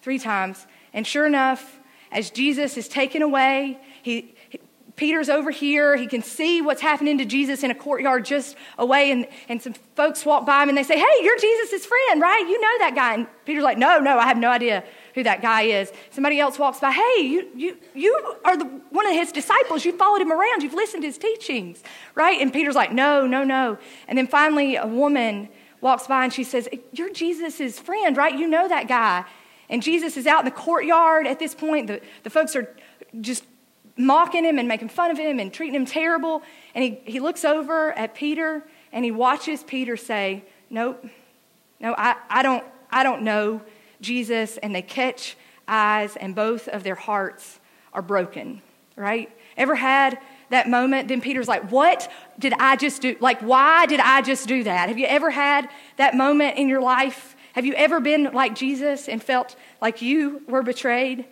Three 0.06 0.20
times. 0.20 0.68
And 0.94 1.08
sure 1.08 1.26
enough, 1.26 1.80
as 2.12 2.30
Jesus 2.30 2.78
is 2.78 2.88
taken 2.88 3.24
away, 3.24 3.80
he, 4.04 4.36
Peter's 4.96 5.30
over 5.30 5.50
here. 5.50 5.96
He 5.96 6.06
can 6.06 6.22
see 6.22 6.62
what's 6.62 6.84
happening 6.84 7.18
to 7.18 7.26
Jesus 7.26 7.64
in 7.64 7.72
a 7.72 7.74
courtyard 7.74 8.24
just 8.24 8.56
away. 8.78 9.10
And, 9.10 9.28
and 9.50 9.60
some 9.60 9.74
folks 9.96 10.24
walk 10.24 10.46
by 10.46 10.62
him 10.62 10.70
and 10.70 10.78
they 10.78 10.84
say, 10.84 11.00
Hey, 11.00 11.24
you're 11.24 11.40
Jesus' 11.40 11.88
friend, 11.88 12.22
right? 12.22 12.42
You 12.48 12.62
know 12.62 12.78
that 12.78 12.94
guy. 12.94 13.16
And 13.16 13.28
Peter's 13.46 13.64
like, 13.64 13.80
No, 13.80 13.98
no, 13.98 14.20
I 14.20 14.28
have 14.28 14.38
no 14.38 14.52
idea 14.52 14.84
who 15.16 15.24
that 15.24 15.42
guy 15.42 15.64
is. 15.64 15.92
Somebody 16.12 16.40
else 16.40 16.60
walks 16.60 16.80
by, 16.80 16.92
hey, 16.92 17.24
you, 17.24 17.50
you, 17.56 17.76
you 17.96 18.36
are 18.46 18.58
the, 18.58 18.66
one 18.92 19.08
of 19.08 19.14
his 19.14 19.32
disciples. 19.32 19.86
You 19.86 19.98
followed 19.98 20.22
him 20.22 20.32
around. 20.32 20.62
You've 20.62 20.76
listened 20.76 21.02
to 21.02 21.08
his 21.08 21.18
teachings, 21.18 21.82
right? 22.14 22.40
And 22.40 22.54
Peter's 22.54 22.76
like, 22.76 22.92
no, 22.92 23.26
no, 23.26 23.44
no. 23.44 23.80
And 24.08 24.20
then 24.20 24.28
finally, 24.28 24.76
a 24.76 24.86
woman 24.86 25.50
walks 25.82 26.06
by 26.06 26.26
and 26.26 26.32
she 26.32 26.44
says, 26.44 26.70
You're 26.92 27.12
Jesus' 27.12 27.80
friend, 27.80 28.16
right? 28.16 28.38
You 28.38 28.48
know 28.48 28.68
that 28.68 28.88
guy. 28.88 29.26
And 29.70 29.82
Jesus 29.82 30.18
is 30.18 30.28
out 30.28 30.40
in 30.40 30.46
the 30.46 30.52
courtyard 30.52 31.28
at 31.28 31.40
this 31.40 31.56
point. 31.56 31.88
The, 31.88 32.02
the 32.24 32.30
folks 32.30 32.56
are 32.56 32.76
just 33.22 33.44
mocking 33.98 34.44
him 34.44 34.60
and 34.60 34.68
making 34.68 34.90
fun 34.90 35.12
of 35.12 35.18
him 35.18 35.40
and 35.40 35.54
treating 35.54 35.76
him 35.76 35.86
terrible. 35.86 36.44
And 36.74 36.84
he, 36.84 37.00
he 37.06 37.20
looks 37.20 37.46
over 37.46 37.92
at 37.94 38.14
Peter 38.14 38.64
and 38.92 39.06
he 39.06 39.12
watches 39.12 39.64
Peter 39.64 39.98
say, 39.98 40.44
Nope, 40.70 41.06
no, 41.80 41.94
I, 41.98 42.16
I, 42.30 42.44
don't, 42.44 42.64
I 42.90 43.04
don't 43.04 43.22
know 43.22 43.62
Jesus 44.02 44.58
and 44.58 44.74
they 44.74 44.82
catch 44.82 45.38
eyes 45.68 46.16
and 46.16 46.36
both 46.36 46.68
of 46.68 46.84
their 46.84 46.96
hearts 46.96 47.60
are 47.94 48.02
broken, 48.02 48.62
right? 48.96 49.32
Ever 49.58 49.76
had 49.76 50.20
that 50.50 50.70
moment? 50.70 51.08
Then 51.08 51.22
Peter's 51.22 51.48
like, 51.48 51.72
What 51.72 52.12
did 52.38 52.54
I 52.54 52.76
just 52.76 53.02
do? 53.02 53.16
Like, 53.20 53.42
why 53.42 53.86
did 53.86 54.00
I 54.00 54.22
just 54.22 54.48
do 54.48 54.64
that? 54.64 54.90
Have 54.90 54.98
you 54.98 55.06
ever 55.06 55.32
had 55.32 55.70
that 55.98 56.16
moment 56.16 56.58
in 56.58 56.68
your 56.68 56.82
life? 56.82 57.35
Have 57.56 57.66
you 57.66 57.74
ever 57.76 58.02
been 58.02 58.32
like 58.34 58.54
Jesus 58.54 59.08
and 59.08 59.24
felt 59.24 59.56
like 59.82 60.02
you 60.02 60.42
were 60.46 60.62
betrayed? 60.62 61.24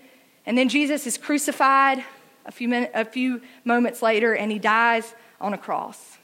And 0.45 0.57
then 0.57 0.69
Jesus 0.69 1.05
is 1.05 1.17
crucified 1.17 2.01
a 2.45 2.51
few, 2.51 2.69
min- 2.69 2.87
a 2.93 3.03
few 3.03 3.41
moments 3.65 4.01
later 4.01 4.33
and 4.33 4.49
he 4.49 4.57
dies 4.57 5.15
on 5.41 5.53
a 5.53 5.57
cross. 5.57 6.17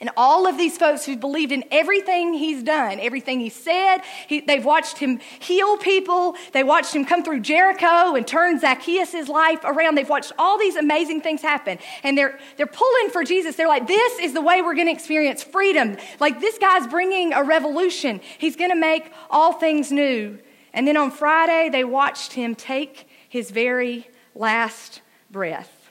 And 0.00 0.08
all 0.16 0.46
of 0.46 0.56
these 0.56 0.78
folks 0.78 1.04
who 1.04 1.14
believed 1.14 1.52
in 1.52 1.62
everything 1.70 2.32
he's 2.32 2.62
done, 2.62 2.98
everything 3.00 3.38
he 3.38 3.50
said, 3.50 3.98
he, 4.26 4.40
they've 4.40 4.64
watched 4.64 4.96
him 4.96 5.20
heal 5.40 5.76
people. 5.76 6.36
They 6.52 6.64
watched 6.64 6.94
him 6.94 7.04
come 7.04 7.22
through 7.22 7.40
Jericho 7.40 8.14
and 8.14 8.26
turn 8.26 8.58
Zacchaeus' 8.58 9.28
life 9.28 9.60
around. 9.62 9.96
They've 9.96 10.08
watched 10.08 10.32
all 10.38 10.58
these 10.58 10.76
amazing 10.76 11.20
things 11.20 11.42
happen. 11.42 11.78
And 12.02 12.16
they're, 12.16 12.38
they're 12.56 12.66
pulling 12.66 13.10
for 13.10 13.24
Jesus. 13.24 13.56
They're 13.56 13.68
like, 13.68 13.86
this 13.86 14.18
is 14.20 14.32
the 14.32 14.40
way 14.40 14.62
we're 14.62 14.74
going 14.74 14.86
to 14.86 14.92
experience 14.92 15.42
freedom. 15.42 15.98
Like, 16.18 16.40
this 16.40 16.56
guy's 16.56 16.86
bringing 16.86 17.34
a 17.34 17.44
revolution. 17.44 18.22
He's 18.38 18.56
going 18.56 18.70
to 18.70 18.76
make 18.76 19.12
all 19.28 19.52
things 19.52 19.92
new. 19.92 20.38
And 20.72 20.88
then 20.88 20.96
on 20.96 21.10
Friday, 21.10 21.68
they 21.68 21.84
watched 21.84 22.32
him 22.32 22.54
take 22.54 23.06
his 23.28 23.50
very 23.50 24.08
last 24.34 25.02
breath. 25.30 25.90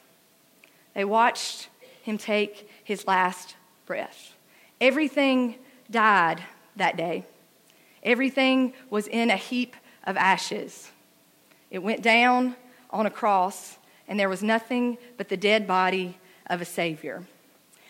They 0.95 1.05
watched 1.05 1.69
him 2.01 2.17
take 2.17 2.67
his 2.83 3.05
last 3.05 3.55
breath. 3.89 4.35
Everything 4.79 5.55
died 5.89 6.43
that 6.75 6.95
day. 6.95 7.25
Everything 8.03 8.71
was 8.91 9.07
in 9.07 9.31
a 9.31 9.35
heap 9.35 9.75
of 10.03 10.15
ashes. 10.15 10.91
It 11.71 11.79
went 11.79 12.03
down 12.03 12.55
on 12.91 13.07
a 13.07 13.09
cross, 13.09 13.79
and 14.07 14.19
there 14.19 14.29
was 14.29 14.43
nothing 14.43 14.99
but 15.17 15.27
the 15.27 15.35
dead 15.35 15.65
body 15.65 16.19
of 16.45 16.61
a 16.61 16.65
Savior. 16.65 17.23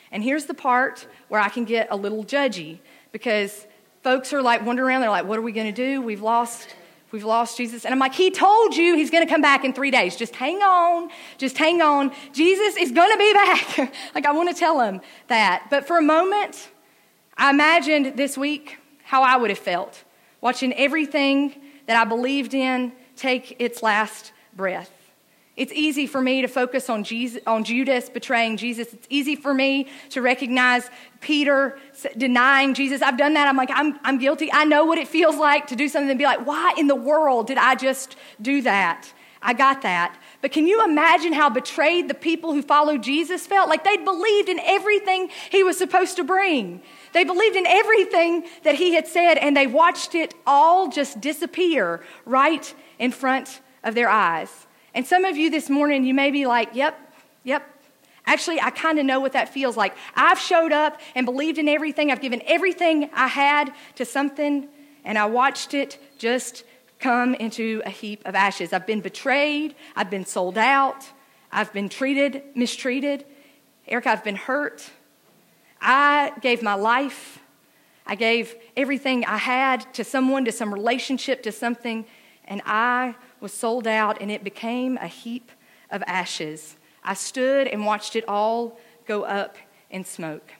And 0.09 0.23
here's 0.23 0.45
the 0.45 0.53
part 0.53 1.05
where 1.27 1.41
I 1.41 1.49
can 1.49 1.65
get 1.65 1.89
a 1.91 1.97
little 1.97 2.23
judgy 2.23 2.79
because 3.11 3.67
folks 4.01 4.31
are 4.31 4.41
like 4.41 4.65
wandering 4.65 4.87
around. 4.87 5.01
They're 5.01 5.09
like, 5.09 5.25
what 5.25 5.37
are 5.37 5.41
we 5.41 5.51
going 5.51 5.67
to 5.67 5.73
do? 5.73 6.01
We've 6.01 6.21
lost. 6.21 6.75
We've 7.11 7.23
lost 7.23 7.57
Jesus. 7.57 7.85
And 7.85 7.93
I'm 7.93 7.99
like, 7.99 8.13
He 8.13 8.31
told 8.31 8.75
you 8.75 8.95
He's 8.95 9.09
going 9.09 9.25
to 9.25 9.31
come 9.31 9.41
back 9.41 9.65
in 9.65 9.73
three 9.73 9.91
days. 9.91 10.15
Just 10.15 10.35
hang 10.35 10.57
on. 10.57 11.09
Just 11.37 11.57
hang 11.57 11.81
on. 11.81 12.11
Jesus 12.33 12.77
is 12.77 12.91
going 12.91 13.11
to 13.11 13.17
be 13.17 13.33
back. 13.33 13.93
like, 14.15 14.25
I 14.25 14.31
want 14.31 14.49
to 14.49 14.55
tell 14.55 14.81
him 14.81 15.01
that. 15.27 15.67
But 15.69 15.87
for 15.87 15.97
a 15.97 16.01
moment, 16.01 16.69
I 17.37 17.49
imagined 17.49 18.17
this 18.17 18.37
week 18.37 18.77
how 19.03 19.23
I 19.23 19.37
would 19.37 19.49
have 19.49 19.59
felt 19.59 20.03
watching 20.41 20.73
everything 20.73 21.55
that 21.87 21.97
I 21.97 22.05
believed 22.05 22.53
in 22.53 22.91
take 23.15 23.55
its 23.59 23.81
last 23.81 24.31
breath. 24.55 24.98
It's 25.59 25.73
easy 25.73 26.07
for 26.07 26.21
me 26.21 26.41
to 26.41 26.47
focus 26.47 26.89
on, 26.89 27.03
Jesus, 27.03 27.41
on 27.45 27.65
Judas 27.65 28.09
betraying 28.09 28.55
Jesus. 28.55 28.93
It's 28.93 29.07
easy 29.09 29.35
for 29.35 29.53
me 29.53 29.87
to 30.11 30.21
recognize 30.21 30.89
Peter 31.19 31.77
denying 32.17 32.73
Jesus. 32.73 33.01
I've 33.01 33.17
done 33.17 33.33
that. 33.33 33.45
I'm 33.45 33.57
like, 33.57 33.69
I'm, 33.73 33.99
I'm 34.05 34.19
guilty. 34.19 34.49
I 34.53 34.63
know 34.63 34.85
what 34.85 34.97
it 34.97 35.09
feels 35.09 35.35
like 35.35 35.67
to 35.67 35.75
do 35.75 35.89
something 35.89 36.09
and 36.09 36.17
be 36.17 36.23
like, 36.23 36.47
why 36.47 36.73
in 36.77 36.87
the 36.87 36.95
world 36.95 37.47
did 37.47 37.57
I 37.57 37.75
just 37.75 38.15
do 38.41 38.61
that? 38.61 39.11
I 39.41 39.53
got 39.53 39.81
that. 39.81 40.17
But 40.41 40.53
can 40.53 40.65
you 40.65 40.81
imagine 40.85 41.33
how 41.33 41.49
betrayed 41.49 42.07
the 42.07 42.13
people 42.13 42.53
who 42.53 42.61
followed 42.61 43.03
Jesus 43.03 43.45
felt? 43.45 43.67
Like 43.67 43.83
they'd 43.83 44.05
believed 44.05 44.47
in 44.47 44.61
everything 44.61 45.29
he 45.49 45.63
was 45.63 45.77
supposed 45.77 46.15
to 46.15 46.23
bring. 46.23 46.81
They 47.11 47.25
believed 47.25 47.57
in 47.57 47.67
everything 47.67 48.45
that 48.63 48.75
he 48.75 48.93
had 48.93 49.07
said, 49.07 49.35
and 49.35 49.57
they 49.57 49.67
watched 49.67 50.15
it 50.15 50.35
all 50.47 50.87
just 50.87 51.19
disappear 51.19 52.01
right 52.23 52.73
in 52.97 53.11
front 53.11 53.59
of 53.83 53.93
their 53.93 54.07
eyes. 54.07 54.67
And 54.99 55.07
some 55.07 55.23
of 55.23 55.37
you 55.37 55.49
this 55.49 55.69
morning, 55.69 56.03
you 56.03 56.13
may 56.13 56.29
be 56.29 56.45
like, 56.45 56.71
yep, 56.75 56.99
yep. 57.45 57.63
Actually, 58.25 58.59
I 58.59 58.69
kind 58.69 58.99
of 58.99 59.05
know 59.05 59.21
what 59.21 59.31
that 59.31 59.47
feels 59.47 59.77
like. 59.77 59.95
I've 60.13 60.37
showed 60.37 60.73
up 60.73 60.99
and 61.15 61.25
believed 61.25 61.57
in 61.57 61.69
everything. 61.69 62.11
I've 62.11 62.19
given 62.19 62.41
everything 62.45 63.09
I 63.13 63.27
had 63.27 63.73
to 63.95 64.03
something, 64.03 64.67
and 65.05 65.17
I 65.17 65.25
watched 65.27 65.73
it 65.73 65.99
just 66.17 66.65
come 66.99 67.33
into 67.33 67.81
a 67.85 67.89
heap 67.89 68.27
of 68.27 68.35
ashes. 68.35 68.73
I've 68.73 68.85
been 68.85 68.99
betrayed. 68.99 69.73
I've 69.95 70.09
been 70.09 70.25
sold 70.25 70.57
out. 70.57 71.09
I've 71.49 71.71
been 71.71 71.87
treated, 71.87 72.43
mistreated. 72.53 73.23
Eric, 73.87 74.05
I've 74.05 74.25
been 74.25 74.35
hurt. 74.35 74.89
I 75.79 76.33
gave 76.41 76.61
my 76.61 76.73
life. 76.73 77.39
I 78.05 78.15
gave 78.15 78.53
everything 78.75 79.23
I 79.23 79.37
had 79.37 79.93
to 79.93 80.03
someone, 80.03 80.43
to 80.43 80.51
some 80.51 80.73
relationship, 80.73 81.43
to 81.43 81.53
something, 81.53 82.05
and 82.43 82.61
I 82.65 83.15
was 83.41 83.53
sold 83.53 83.87
out 83.87 84.21
and 84.21 84.31
it 84.31 84.43
became 84.43 84.97
a 84.97 85.07
heap 85.07 85.51
of 85.91 86.03
ashes. 86.07 86.75
I 87.03 87.13
stood 87.13 87.67
and 87.67 87.85
watched 87.85 88.15
it 88.15 88.27
all 88.27 88.79
go 89.07 89.23
up 89.23 89.55
in 89.89 90.05
smoke. 90.05 90.51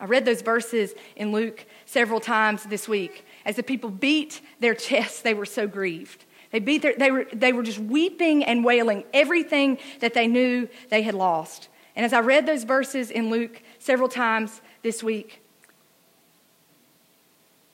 I 0.00 0.06
read 0.06 0.24
those 0.24 0.42
verses 0.42 0.92
in 1.16 1.32
Luke 1.32 1.64
several 1.86 2.20
times 2.20 2.64
this 2.64 2.88
week. 2.88 3.24
As 3.44 3.56
the 3.56 3.62
people 3.62 3.90
beat 3.90 4.40
their 4.60 4.74
chests, 4.74 5.22
they 5.22 5.34
were 5.34 5.46
so 5.46 5.66
grieved. 5.66 6.24
They, 6.50 6.58
beat 6.58 6.82
their, 6.82 6.94
they, 6.96 7.10
were, 7.10 7.26
they 7.32 7.52
were 7.52 7.62
just 7.62 7.78
weeping 7.78 8.44
and 8.44 8.64
wailing 8.64 9.04
everything 9.12 9.78
that 10.00 10.14
they 10.14 10.26
knew 10.26 10.68
they 10.90 11.02
had 11.02 11.14
lost. 11.14 11.68
And 11.96 12.04
as 12.04 12.12
I 12.12 12.20
read 12.20 12.46
those 12.46 12.64
verses 12.64 13.10
in 13.10 13.30
Luke 13.30 13.62
several 13.78 14.08
times 14.08 14.60
this 14.82 15.02
week, 15.02 15.40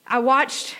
I 0.07 0.19
watched 0.19 0.75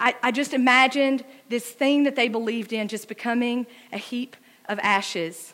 I, 0.00 0.16
I 0.22 0.30
just 0.32 0.54
imagined 0.54 1.24
this 1.50 1.68
thing 1.68 2.04
that 2.04 2.16
they 2.16 2.28
believed 2.28 2.72
in 2.72 2.88
just 2.88 3.06
becoming 3.06 3.66
a 3.92 3.98
heap 3.98 4.34
of 4.66 4.78
ashes. 4.78 5.52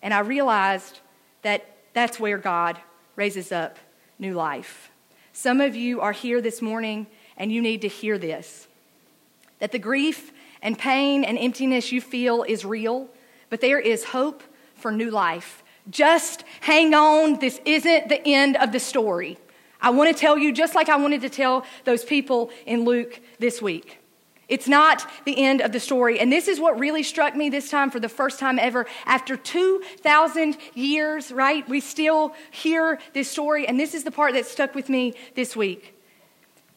And 0.00 0.14
I 0.14 0.20
realized 0.20 1.00
that 1.42 1.76
that's 1.92 2.20
where 2.20 2.38
God 2.38 2.78
raises 3.16 3.50
up 3.50 3.78
new 4.18 4.34
life. 4.34 4.90
Some 5.32 5.60
of 5.60 5.74
you 5.74 6.00
are 6.00 6.12
here 6.12 6.40
this 6.40 6.62
morning 6.62 7.08
and 7.36 7.50
you 7.50 7.60
need 7.60 7.82
to 7.82 7.88
hear 7.88 8.16
this 8.16 8.68
that 9.58 9.72
the 9.72 9.78
grief 9.78 10.32
and 10.62 10.78
pain 10.78 11.22
and 11.22 11.36
emptiness 11.36 11.92
you 11.92 12.00
feel 12.00 12.44
is 12.44 12.64
real, 12.64 13.08
but 13.50 13.60
there 13.60 13.78
is 13.78 14.04
hope 14.04 14.42
for 14.74 14.90
new 14.90 15.10
life. 15.10 15.62
Just 15.90 16.44
hang 16.60 16.94
on. 16.94 17.40
This 17.40 17.60
isn't 17.66 18.08
the 18.08 18.26
end 18.26 18.56
of 18.56 18.72
the 18.72 18.80
story. 18.80 19.36
I 19.82 19.90
want 19.90 20.14
to 20.14 20.20
tell 20.20 20.36
you, 20.36 20.52
just 20.52 20.74
like 20.74 20.88
I 20.88 20.96
wanted 20.96 21.22
to 21.22 21.30
tell 21.30 21.64
those 21.84 22.04
people 22.04 22.50
in 22.66 22.84
Luke 22.84 23.20
this 23.38 23.62
week. 23.62 23.98
It's 24.48 24.66
not 24.66 25.08
the 25.24 25.38
end 25.44 25.60
of 25.60 25.70
the 25.70 25.78
story. 25.78 26.18
And 26.18 26.32
this 26.32 26.48
is 26.48 26.58
what 26.58 26.76
really 26.78 27.04
struck 27.04 27.36
me 27.36 27.50
this 27.50 27.70
time 27.70 27.88
for 27.88 28.00
the 28.00 28.08
first 28.08 28.40
time 28.40 28.58
ever. 28.58 28.84
After 29.06 29.36
2,000 29.36 30.56
years, 30.74 31.30
right? 31.30 31.68
We 31.68 31.78
still 31.78 32.34
hear 32.50 32.98
this 33.12 33.30
story. 33.30 33.68
And 33.68 33.78
this 33.78 33.94
is 33.94 34.02
the 34.02 34.10
part 34.10 34.34
that 34.34 34.46
stuck 34.46 34.74
with 34.74 34.88
me 34.88 35.14
this 35.36 35.54
week. 35.54 35.94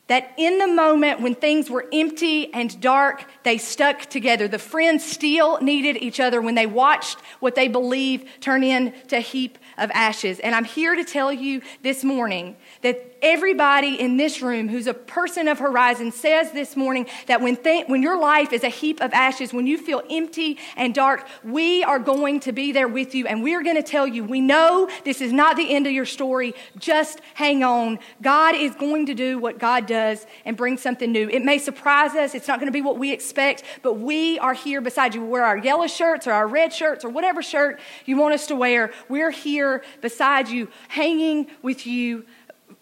that 0.07 0.33
in 0.38 0.57
the 0.57 0.67
moment 0.67 1.22
when 1.22 1.33
things 1.33 1.69
were 1.69 1.88
empty 1.93 2.53
and 2.53 2.79
dark, 2.81 3.25
they 3.43 3.57
stuck 3.57 4.01
together. 4.01 4.48
The 4.48 4.60
friends 4.60 5.03
still 5.05 5.62
needed 5.62 5.98
each 5.98 6.19
other 6.19 6.41
when 6.41 6.55
they 6.55 6.65
watched 6.65 7.19
what 7.39 7.55
they 7.55 7.67
believe 7.67 8.29
turn 8.41 8.63
into 8.63 9.19
heap 9.19 9.57
of 9.77 9.91
ashes. 9.93 10.39
And 10.39 10.55
I'm 10.55 10.65
here 10.65 10.95
to 10.95 11.03
tell 11.03 11.31
you 11.31 11.61
this 11.81 12.03
morning 12.03 12.57
that 12.81 13.12
everybody 13.23 13.99
in 13.99 14.17
this 14.17 14.41
room 14.41 14.67
who's 14.67 14.85
a 14.85 14.93
person 14.93 15.47
of 15.47 15.57
horizon 15.57 16.11
says 16.11 16.51
this 16.51 16.75
morning 16.75 17.07
that 17.27 17.41
when, 17.41 17.55
th- 17.55 17.87
when 17.87 18.03
your 18.03 18.19
life 18.19 18.51
is 18.51 18.63
a 18.63 18.69
heap 18.69 19.01
of 19.01 19.13
ashes, 19.13 19.53
when 19.53 19.65
you 19.65 19.77
feel 19.77 20.03
empty 20.11 20.59
and 20.75 20.93
dark, 20.93 21.25
we 21.43 21.83
are 21.85 21.99
going 21.99 22.41
to 22.41 22.51
be 22.51 22.73
there 22.73 22.87
with 22.87 23.15
you 23.15 23.25
and 23.25 23.41
we're 23.41 23.63
going 23.63 23.77
to 23.77 23.83
tell 23.83 24.05
you, 24.05 24.23
we 24.23 24.41
know 24.41 24.89
this 25.05 25.21
is 25.21 25.31
not 25.31 25.55
the 25.55 25.73
end 25.73 25.87
of 25.87 25.93
your 25.93 26.05
story. 26.05 26.53
Just 26.77 27.21
hang 27.33 27.63
on. 27.63 27.97
God 28.21 28.55
is 28.55 28.75
going 28.75 29.05
to 29.05 29.13
do 29.13 29.39
what 29.39 29.57
God 29.57 29.85
does 29.87 30.27
and 30.43 30.57
bring 30.57 30.77
something 30.77 31.11
new. 31.11 31.29
It 31.29 31.43
may 31.43 31.57
surprise 31.57 32.13
us. 32.15 32.35
It's 32.35 32.47
not 32.47 32.59
going 32.59 32.67
to 32.67 32.73
be 32.73 32.81
what 32.81 32.97
we 32.97 33.13
expect, 33.13 33.63
but 33.81 33.93
we 33.93 34.37
are 34.39 34.53
here 34.53 34.81
beside 34.81 35.15
you. 35.15 35.21
We 35.21 35.29
wear 35.29 35.45
our 35.45 35.57
yellow 35.57 35.87
shirts 35.87 36.27
or 36.27 36.33
our 36.33 36.47
red 36.47 36.73
shirts 36.73 37.05
or 37.05 37.09
whatever 37.09 37.41
shirt 37.41 37.79
you 38.05 38.17
want 38.17 38.33
us 38.33 38.47
to 38.47 38.55
wear. 38.55 38.91
We're 39.07 39.31
here 39.31 39.83
beside 40.01 40.49
you, 40.49 40.67
hanging 40.89 41.47
with 41.61 41.87
you 41.87 42.25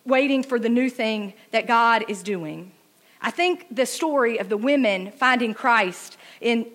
waiting 0.05 0.43
for 0.43 0.59
the 0.59 0.69
new 0.69 0.89
thing 0.89 1.33
that 1.51 1.67
God 1.67 2.05
is 2.07 2.23
doing. 2.23 2.71
I 3.21 3.31
think 3.31 3.67
the 3.69 3.85
story 3.85 4.39
of 4.39 4.49
the 4.49 4.57
women 4.57 5.11
finding 5.11 5.53
Christ 5.53 6.17
in 6.39 6.65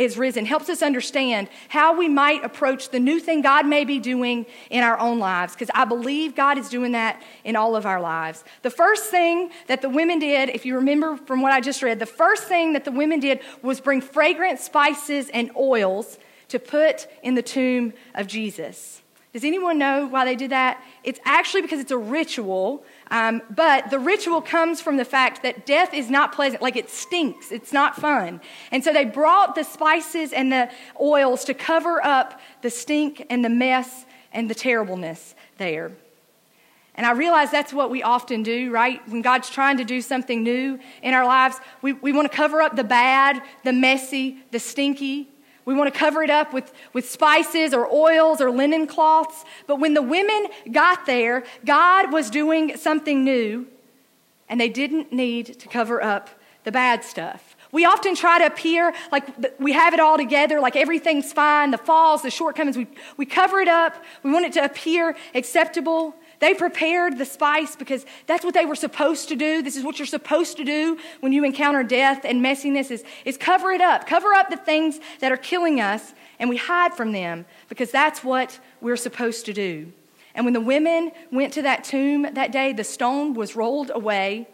is 0.00 0.16
risen 0.16 0.46
helps 0.46 0.70
us 0.70 0.82
understand 0.82 1.48
how 1.68 1.96
we 1.96 2.08
might 2.08 2.42
approach 2.42 2.88
the 2.88 2.98
new 2.98 3.20
thing 3.20 3.42
God 3.42 3.66
may 3.66 3.84
be 3.84 3.98
doing 3.98 4.46
in 4.70 4.82
our 4.82 4.98
own 4.98 5.18
lives 5.18 5.52
because 5.52 5.70
I 5.74 5.84
believe 5.84 6.34
God 6.34 6.56
is 6.56 6.70
doing 6.70 6.92
that 6.92 7.22
in 7.44 7.54
all 7.54 7.76
of 7.76 7.84
our 7.84 8.00
lives. 8.00 8.42
The 8.62 8.70
first 8.70 9.10
thing 9.10 9.50
that 9.66 9.82
the 9.82 9.90
women 9.90 10.18
did, 10.18 10.48
if 10.48 10.64
you 10.64 10.76
remember 10.76 11.18
from 11.18 11.42
what 11.42 11.52
I 11.52 11.60
just 11.60 11.82
read, 11.82 11.98
the 11.98 12.06
first 12.06 12.44
thing 12.44 12.72
that 12.72 12.86
the 12.86 12.92
women 12.92 13.20
did 13.20 13.40
was 13.62 13.78
bring 13.78 14.00
fragrant 14.00 14.58
spices 14.58 15.28
and 15.34 15.50
oils 15.54 16.18
to 16.48 16.58
put 16.58 17.06
in 17.22 17.34
the 17.34 17.42
tomb 17.42 17.92
of 18.14 18.26
Jesus. 18.26 18.99
Does 19.32 19.44
anyone 19.44 19.78
know 19.78 20.06
why 20.06 20.24
they 20.24 20.34
did 20.34 20.50
that? 20.50 20.82
It's 21.04 21.20
actually 21.24 21.62
because 21.62 21.78
it's 21.78 21.92
a 21.92 21.98
ritual, 21.98 22.84
um, 23.12 23.42
but 23.48 23.90
the 23.90 23.98
ritual 23.98 24.42
comes 24.42 24.80
from 24.80 24.96
the 24.96 25.04
fact 25.04 25.44
that 25.44 25.66
death 25.66 25.94
is 25.94 26.10
not 26.10 26.32
pleasant. 26.32 26.62
Like 26.62 26.74
it 26.74 26.90
stinks, 26.90 27.52
it's 27.52 27.72
not 27.72 27.94
fun. 27.94 28.40
And 28.72 28.82
so 28.82 28.92
they 28.92 29.04
brought 29.04 29.54
the 29.54 29.62
spices 29.62 30.32
and 30.32 30.50
the 30.50 30.68
oils 31.00 31.44
to 31.44 31.54
cover 31.54 32.04
up 32.04 32.40
the 32.62 32.70
stink 32.70 33.24
and 33.30 33.44
the 33.44 33.48
mess 33.48 34.04
and 34.32 34.50
the 34.50 34.54
terribleness 34.54 35.36
there. 35.58 35.92
And 36.96 37.06
I 37.06 37.12
realize 37.12 37.52
that's 37.52 37.72
what 37.72 37.88
we 37.88 38.02
often 38.02 38.42
do, 38.42 38.72
right? 38.72 39.00
When 39.08 39.22
God's 39.22 39.48
trying 39.48 39.76
to 39.76 39.84
do 39.84 40.02
something 40.02 40.42
new 40.42 40.80
in 41.02 41.14
our 41.14 41.24
lives, 41.24 41.56
we, 41.82 41.92
we 41.92 42.12
want 42.12 42.30
to 42.30 42.36
cover 42.36 42.60
up 42.60 42.74
the 42.74 42.84
bad, 42.84 43.42
the 43.62 43.72
messy, 43.72 44.38
the 44.50 44.58
stinky. 44.58 45.28
We 45.64 45.74
want 45.74 45.92
to 45.92 45.98
cover 45.98 46.22
it 46.22 46.30
up 46.30 46.52
with, 46.52 46.72
with 46.92 47.08
spices 47.08 47.74
or 47.74 47.86
oils 47.92 48.40
or 48.40 48.50
linen 48.50 48.86
cloths. 48.86 49.44
But 49.66 49.76
when 49.76 49.94
the 49.94 50.02
women 50.02 50.48
got 50.72 51.06
there, 51.06 51.44
God 51.64 52.12
was 52.12 52.30
doing 52.30 52.76
something 52.76 53.24
new, 53.24 53.66
and 54.48 54.60
they 54.60 54.68
didn't 54.68 55.12
need 55.12 55.58
to 55.60 55.68
cover 55.68 56.02
up 56.02 56.30
the 56.64 56.72
bad 56.72 57.04
stuff. 57.04 57.56
We 57.72 57.84
often 57.84 58.16
try 58.16 58.38
to 58.38 58.46
appear 58.46 58.92
like 59.12 59.24
we 59.60 59.72
have 59.72 59.94
it 59.94 60.00
all 60.00 60.16
together, 60.16 60.60
like 60.60 60.76
everything's 60.76 61.32
fine, 61.32 61.70
the 61.70 61.78
falls, 61.78 62.22
the 62.22 62.30
shortcomings. 62.30 62.76
We, 62.76 62.88
we 63.16 63.26
cover 63.26 63.60
it 63.60 63.68
up. 63.68 63.94
We 64.22 64.32
want 64.32 64.46
it 64.46 64.52
to 64.54 64.64
appear 64.64 65.16
acceptable. 65.34 66.14
They 66.40 66.54
prepared 66.54 67.18
the 67.18 67.26
spice 67.26 67.76
because 67.76 68.04
that's 68.26 68.44
what 68.44 68.54
they 68.54 68.64
were 68.64 68.74
supposed 68.74 69.28
to 69.28 69.36
do. 69.36 69.62
This 69.62 69.76
is 69.76 69.84
what 69.84 69.98
you're 69.98 70.06
supposed 70.06 70.56
to 70.56 70.64
do 70.64 70.98
when 71.20 71.32
you 71.32 71.44
encounter 71.44 71.82
death 71.82 72.24
and 72.24 72.42
messiness 72.42 72.90
is, 72.90 73.04
is 73.26 73.36
cover 73.36 73.70
it 73.72 73.82
up. 73.82 74.06
Cover 74.06 74.32
up 74.32 74.48
the 74.48 74.56
things 74.56 74.98
that 75.20 75.30
are 75.30 75.36
killing 75.36 75.80
us 75.80 76.14
and 76.38 76.48
we 76.48 76.56
hide 76.56 76.94
from 76.94 77.12
them 77.12 77.44
because 77.68 77.90
that's 77.90 78.24
what 78.24 78.58
we're 78.80 78.96
supposed 78.96 79.44
to 79.46 79.52
do. 79.52 79.92
And 80.34 80.46
when 80.46 80.54
the 80.54 80.60
women 80.60 81.12
went 81.30 81.52
to 81.54 81.62
that 81.62 81.84
tomb 81.84 82.26
that 82.32 82.52
day, 82.52 82.72
the 82.72 82.84
stone 82.84 83.34
was 83.34 83.54
rolled 83.54 83.90
away 83.94 84.48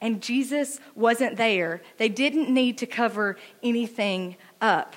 and 0.00 0.20
Jesus 0.20 0.80
wasn't 0.96 1.36
there. 1.36 1.80
They 1.98 2.08
didn't 2.08 2.52
need 2.52 2.78
to 2.78 2.86
cover 2.86 3.36
anything 3.62 4.36
up. 4.60 4.96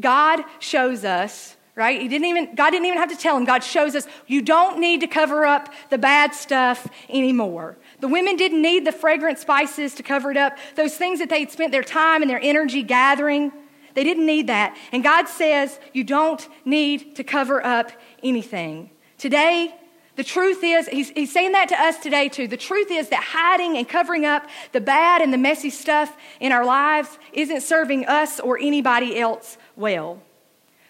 God 0.00 0.44
shows 0.60 1.04
us 1.04 1.56
right? 1.76 2.00
He 2.00 2.08
didn't 2.08 2.26
even, 2.26 2.54
God 2.54 2.70
didn't 2.70 2.86
even 2.86 2.98
have 2.98 3.10
to 3.10 3.16
tell 3.16 3.36
him. 3.36 3.44
God 3.44 3.64
shows 3.64 3.94
us 3.96 4.06
you 4.26 4.42
don't 4.42 4.78
need 4.78 5.00
to 5.00 5.06
cover 5.06 5.44
up 5.44 5.72
the 5.90 5.98
bad 5.98 6.34
stuff 6.34 6.86
anymore. 7.08 7.76
The 8.00 8.08
women 8.08 8.36
didn't 8.36 8.62
need 8.62 8.86
the 8.86 8.92
fragrant 8.92 9.38
spices 9.38 9.94
to 9.94 10.02
cover 10.02 10.30
it 10.30 10.36
up. 10.36 10.56
Those 10.76 10.96
things 10.96 11.18
that 11.18 11.30
they'd 11.30 11.50
spent 11.50 11.72
their 11.72 11.82
time 11.82 12.22
and 12.22 12.30
their 12.30 12.40
energy 12.40 12.82
gathering, 12.82 13.52
they 13.94 14.04
didn't 14.04 14.26
need 14.26 14.46
that. 14.46 14.76
And 14.92 15.02
God 15.02 15.26
says 15.26 15.80
you 15.92 16.04
don't 16.04 16.46
need 16.64 17.16
to 17.16 17.24
cover 17.24 17.64
up 17.64 17.90
anything. 18.22 18.90
Today, 19.18 19.74
the 20.16 20.24
truth 20.24 20.62
is, 20.62 20.86
he's, 20.86 21.10
he's 21.10 21.32
saying 21.32 21.52
that 21.52 21.70
to 21.70 21.80
us 21.80 21.98
today 21.98 22.28
too. 22.28 22.46
The 22.46 22.56
truth 22.56 22.88
is 22.92 23.08
that 23.08 23.22
hiding 23.22 23.76
and 23.76 23.88
covering 23.88 24.24
up 24.24 24.46
the 24.70 24.80
bad 24.80 25.22
and 25.22 25.32
the 25.32 25.38
messy 25.38 25.70
stuff 25.70 26.16
in 26.38 26.52
our 26.52 26.64
lives 26.64 27.18
isn't 27.32 27.62
serving 27.62 28.06
us 28.06 28.38
or 28.38 28.56
anybody 28.58 29.18
else 29.18 29.58
well. 29.74 30.22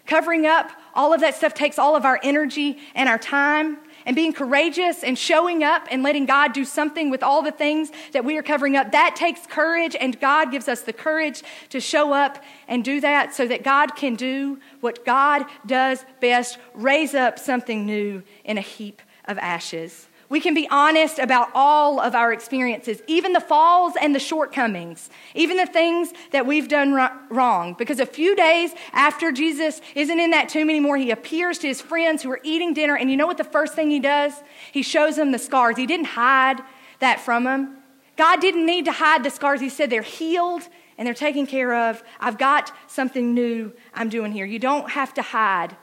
Covering 0.06 0.46
up, 0.46 0.70
all 0.94 1.12
of 1.12 1.20
that 1.20 1.34
stuff 1.34 1.54
takes 1.54 1.78
all 1.78 1.96
of 1.96 2.04
our 2.04 2.20
energy 2.22 2.78
and 2.94 3.08
our 3.08 3.18
time. 3.18 3.78
And 4.06 4.14
being 4.14 4.34
courageous 4.34 5.02
and 5.02 5.18
showing 5.18 5.64
up 5.64 5.88
and 5.90 6.02
letting 6.02 6.26
God 6.26 6.52
do 6.52 6.66
something 6.66 7.08
with 7.08 7.22
all 7.22 7.40
the 7.40 7.50
things 7.50 7.90
that 8.12 8.22
we 8.22 8.36
are 8.36 8.42
covering 8.42 8.76
up, 8.76 8.92
that 8.92 9.16
takes 9.16 9.46
courage, 9.46 9.96
and 9.98 10.20
God 10.20 10.50
gives 10.50 10.68
us 10.68 10.82
the 10.82 10.92
courage 10.92 11.42
to 11.70 11.80
show 11.80 12.12
up 12.12 12.42
and 12.68 12.84
do 12.84 13.00
that 13.00 13.34
so 13.34 13.48
that 13.48 13.62
God 13.62 13.96
can 13.96 14.14
do 14.14 14.58
what 14.80 15.06
God 15.06 15.46
does 15.64 16.04
best 16.20 16.58
raise 16.74 17.14
up 17.14 17.38
something 17.38 17.86
new 17.86 18.22
in 18.44 18.58
a 18.58 18.60
heap 18.60 19.00
of 19.24 19.38
ashes. 19.38 20.06
We 20.28 20.40
can 20.40 20.54
be 20.54 20.66
honest 20.70 21.18
about 21.18 21.48
all 21.54 22.00
of 22.00 22.14
our 22.14 22.32
experiences, 22.32 23.02
even 23.06 23.32
the 23.32 23.40
falls 23.40 23.94
and 24.00 24.14
the 24.14 24.18
shortcomings, 24.18 25.10
even 25.34 25.56
the 25.56 25.66
things 25.66 26.12
that 26.32 26.46
we've 26.46 26.68
done 26.68 26.92
wrong. 27.28 27.74
Because 27.78 28.00
a 28.00 28.06
few 28.06 28.34
days 28.34 28.72
after 28.92 29.32
Jesus 29.32 29.80
isn't 29.94 30.18
in 30.18 30.30
that 30.30 30.48
tomb 30.48 30.70
anymore, 30.70 30.96
he 30.96 31.10
appears 31.10 31.58
to 31.58 31.68
his 31.68 31.80
friends 31.80 32.22
who 32.22 32.30
are 32.30 32.40
eating 32.42 32.72
dinner. 32.72 32.96
And 32.96 33.10
you 33.10 33.16
know 33.16 33.26
what 33.26 33.38
the 33.38 33.44
first 33.44 33.74
thing 33.74 33.90
he 33.90 34.00
does? 34.00 34.32
He 34.72 34.82
shows 34.82 35.16
them 35.16 35.32
the 35.32 35.38
scars. 35.38 35.76
He 35.76 35.86
didn't 35.86 36.06
hide 36.06 36.60
that 37.00 37.20
from 37.20 37.44
them. 37.44 37.76
God 38.16 38.40
didn't 38.40 38.64
need 38.64 38.86
to 38.86 38.92
hide 38.92 39.24
the 39.24 39.30
scars. 39.30 39.60
He 39.60 39.68
said 39.68 39.90
they're 39.90 40.02
healed 40.02 40.62
and 40.96 41.06
they're 41.06 41.14
taken 41.14 41.46
care 41.46 41.74
of. 41.74 42.02
I've 42.20 42.38
got 42.38 42.72
something 42.86 43.34
new 43.34 43.72
I'm 43.92 44.08
doing 44.08 44.32
here. 44.32 44.46
You 44.46 44.58
don't 44.58 44.90
have 44.90 45.12
to 45.14 45.22
hide, 45.22 45.76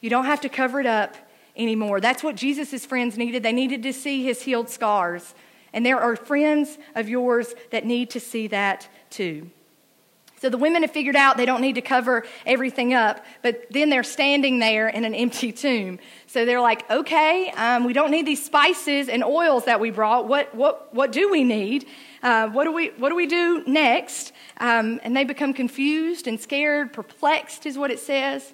you 0.00 0.08
don't 0.08 0.26
have 0.26 0.40
to 0.42 0.48
cover 0.48 0.80
it 0.80 0.86
up 0.86 1.16
anymore. 1.56 2.00
That's 2.00 2.22
what 2.22 2.36
Jesus' 2.36 2.84
friends 2.86 3.16
needed. 3.16 3.42
They 3.42 3.52
needed 3.52 3.82
to 3.84 3.92
see 3.92 4.24
his 4.24 4.42
healed 4.42 4.68
scars. 4.68 5.34
And 5.72 5.84
there 5.84 6.00
are 6.00 6.16
friends 6.16 6.78
of 6.94 7.08
yours 7.08 7.54
that 7.70 7.84
need 7.84 8.10
to 8.10 8.20
see 8.20 8.46
that 8.48 8.88
too. 9.10 9.50
So 10.38 10.50
the 10.50 10.58
women 10.58 10.82
have 10.82 10.90
figured 10.90 11.16
out 11.16 11.38
they 11.38 11.46
don't 11.46 11.62
need 11.62 11.76
to 11.76 11.80
cover 11.80 12.24
everything 12.44 12.92
up, 12.92 13.24
but 13.42 13.64
then 13.70 13.88
they're 13.88 14.02
standing 14.02 14.58
there 14.58 14.86
in 14.86 15.04
an 15.04 15.14
empty 15.14 15.50
tomb. 15.50 15.98
So 16.26 16.44
they're 16.44 16.60
like, 16.60 16.88
okay, 16.90 17.50
um, 17.56 17.84
we 17.84 17.94
don't 17.94 18.10
need 18.10 18.26
these 18.26 18.44
spices 18.44 19.08
and 19.08 19.24
oils 19.24 19.64
that 19.64 19.80
we 19.80 19.90
brought. 19.90 20.28
What, 20.28 20.54
what, 20.54 20.94
what 20.94 21.10
do 21.10 21.30
we 21.30 21.42
need? 21.42 21.86
Uh, 22.22 22.48
what, 22.48 22.64
do 22.64 22.72
we, 22.72 22.88
what 22.98 23.08
do 23.08 23.14
we 23.14 23.26
do 23.26 23.64
next? 23.66 24.32
Um, 24.58 25.00
and 25.02 25.16
they 25.16 25.24
become 25.24 25.54
confused 25.54 26.26
and 26.26 26.38
scared, 26.38 26.92
perplexed, 26.92 27.64
is 27.64 27.78
what 27.78 27.90
it 27.90 27.98
says. 27.98 28.52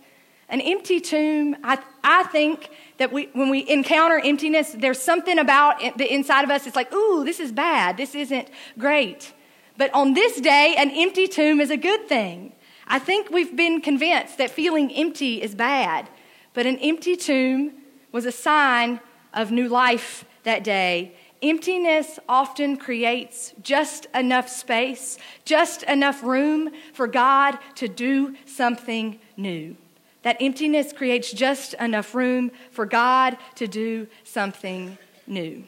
An 0.53 0.61
empty 0.61 1.01
tomb, 1.01 1.57
I, 1.65 1.79
I 2.05 2.25
think 2.25 2.69
that 2.99 3.11
we, 3.11 3.31
when 3.33 3.49
we 3.49 3.67
encounter 3.71 4.21
emptiness, 4.23 4.73
there's 4.79 5.01
something 5.01 5.39
about 5.39 5.81
the 5.97 6.13
inside 6.13 6.45
of 6.45 6.51
us 6.51 6.67
It's 6.67 6.77
like, 6.77 6.93
ooh, 6.93 7.25
this 7.25 7.41
is 7.41 7.51
bad. 7.51 7.97
This 7.97 8.15
isn't 8.15 8.49
great. 8.79 9.33
But 9.79 9.93
on 9.95 10.13
this 10.13 10.39
day, 10.43 10.75
an 10.77 10.91
empty 10.91 11.27
tomb 11.27 11.59
is 11.59 11.71
a 11.71 11.79
good 11.79 12.07
thing. 12.07 12.53
I 12.87 12.99
think 12.99 13.31
we've 13.31 13.57
been 13.57 13.81
convinced 13.81 14.37
that 14.37 14.51
feeling 14.51 14.93
empty 14.93 15.41
is 15.41 15.55
bad. 15.55 16.11
But 16.53 16.67
an 16.67 16.77
empty 16.81 17.17
tomb 17.17 17.73
was 18.13 18.27
a 18.27 18.33
sign 18.33 19.01
of 19.33 19.51
new 19.51 19.71
life 19.71 20.27
that 20.43 20.63
day. 20.63 21.17
Emptiness 21.41 22.19
often 22.29 22.77
creates 22.77 23.55
just 23.63 24.07
enough 24.15 24.51
space, 24.51 25.17
just 25.47 25.83
enough 25.85 26.23
room 26.23 26.73
for 26.93 27.07
God 27.07 27.59
to 27.77 27.89
do 27.89 28.37
something 28.45 29.19
new. 29.39 29.79
That 30.23 30.37
emptiness 30.41 30.93
creates 30.93 31.33
just 31.33 31.75
enough 31.75 32.15
room 32.15 32.53
for 32.71 32.87
God 32.87 33.37
to 33.57 33.67
do 33.67 34.07
something 34.25 34.99
new. 35.27 35.65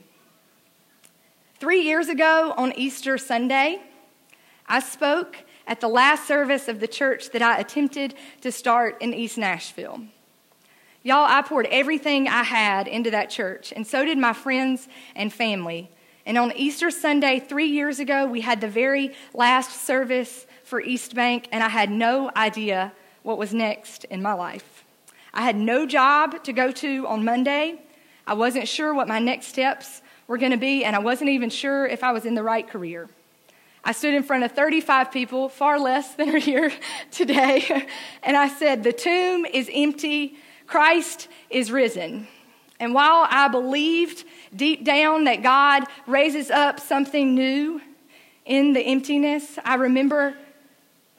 Three 1.59 1.83
years 1.83 2.09
ago 2.09 2.55
on 2.57 2.73
Easter 2.73 3.19
Sunday, 3.19 3.81
I 4.67 4.81
spoke 4.81 5.39
at 5.67 5.81
the 5.81 5.89
last 5.89 6.27
service 6.27 6.69
of 6.69 6.81
the 6.81 6.89
church 6.89 7.31
that 7.31 7.43
I 7.43 7.59
attempted 7.59 8.15
to 8.43 8.53
start 8.53 9.01
in 9.01 9.15
East 9.15 9.39
Nashville. 9.39 10.03
Y'all, 11.03 11.27
I 11.29 11.43
poured 11.43 11.67
everything 11.71 12.29
I 12.29 12.43
had 12.43 12.89
into 12.89 13.11
that 13.11 13.31
church, 13.31 13.73
and 13.75 13.87
so 13.87 14.05
did 14.05 14.19
my 14.19 14.33
friends 14.33 14.89
and 15.15 15.33
family. 15.33 15.91
And 16.27 16.39
on 16.39 16.53
Easter 16.57 16.91
Sunday, 16.91 17.41
three 17.41 17.67
years 17.67 17.99
ago, 17.99 18.27
we 18.27 18.41
had 18.41 18.61
the 18.61 18.69
very 18.69 19.13
last 19.35 19.85
service 19.85 20.47
for 20.65 20.81
East 20.81 21.15
Bank, 21.15 21.49
and 21.53 21.63
I 21.63 21.69
had 21.69 21.91
no 21.91 22.31
idea 22.35 22.93
what 23.25 23.39
was 23.39 23.53
next 23.53 24.05
in 24.05 24.23
my 24.23 24.35
life. 24.35 24.85
I 25.33 25.43
had 25.43 25.57
no 25.57 25.87
job 25.87 26.45
to 26.45 26.53
go 26.53 26.71
to 26.71 27.09
on 27.09 27.25
Monday. 27.25 27.81
I 28.27 28.35
wasn't 28.35 28.69
sure 28.69 28.95
what 28.95 29.09
my 29.09 29.19
next 29.19 29.49
steps 29.49 30.03
were 30.29 30.39
going 30.39 30.53
to 30.53 30.59
be, 30.59 30.85
and 30.85 30.95
I 30.95 31.01
wasn't 31.01 31.31
even 31.31 31.51
sure 31.51 31.87
if 31.87 32.05
I 32.05 32.13
was 32.13 32.25
in 32.25 32.35
the 32.35 32.43
right 32.43 32.69
career. 32.69 33.09
I 33.83 33.93
stood 33.93 34.15
in 34.15 34.23
front 34.23 34.45
of 34.45 34.53
35 34.53 35.11
people, 35.11 35.49
far 35.49 35.81
less 35.81 36.15
than 36.15 36.29
are 36.29 36.39
here 36.39 36.71
today, 37.11 37.87
and 38.23 38.37
I 38.37 38.49
said, 38.49 38.85
The 38.85 38.93
tomb 38.93 39.47
is 39.47 39.69
empty, 39.73 40.37
Christ 40.67 41.29
is 41.51 41.73
risen. 41.73 42.29
And 42.79 42.93
while 42.93 43.27
I 43.31 43.49
believed 43.49 44.25
deep 44.55 44.85
down 44.85 45.25
that 45.25 45.43
God 45.43 45.85
raises 46.07 46.51
up 46.51 46.79
something 46.79 47.35
new 47.35 47.81
in 48.45 48.75
the 48.75 48.81
emptiness, 48.81 49.59
I 49.65 49.77
remember 49.77 50.37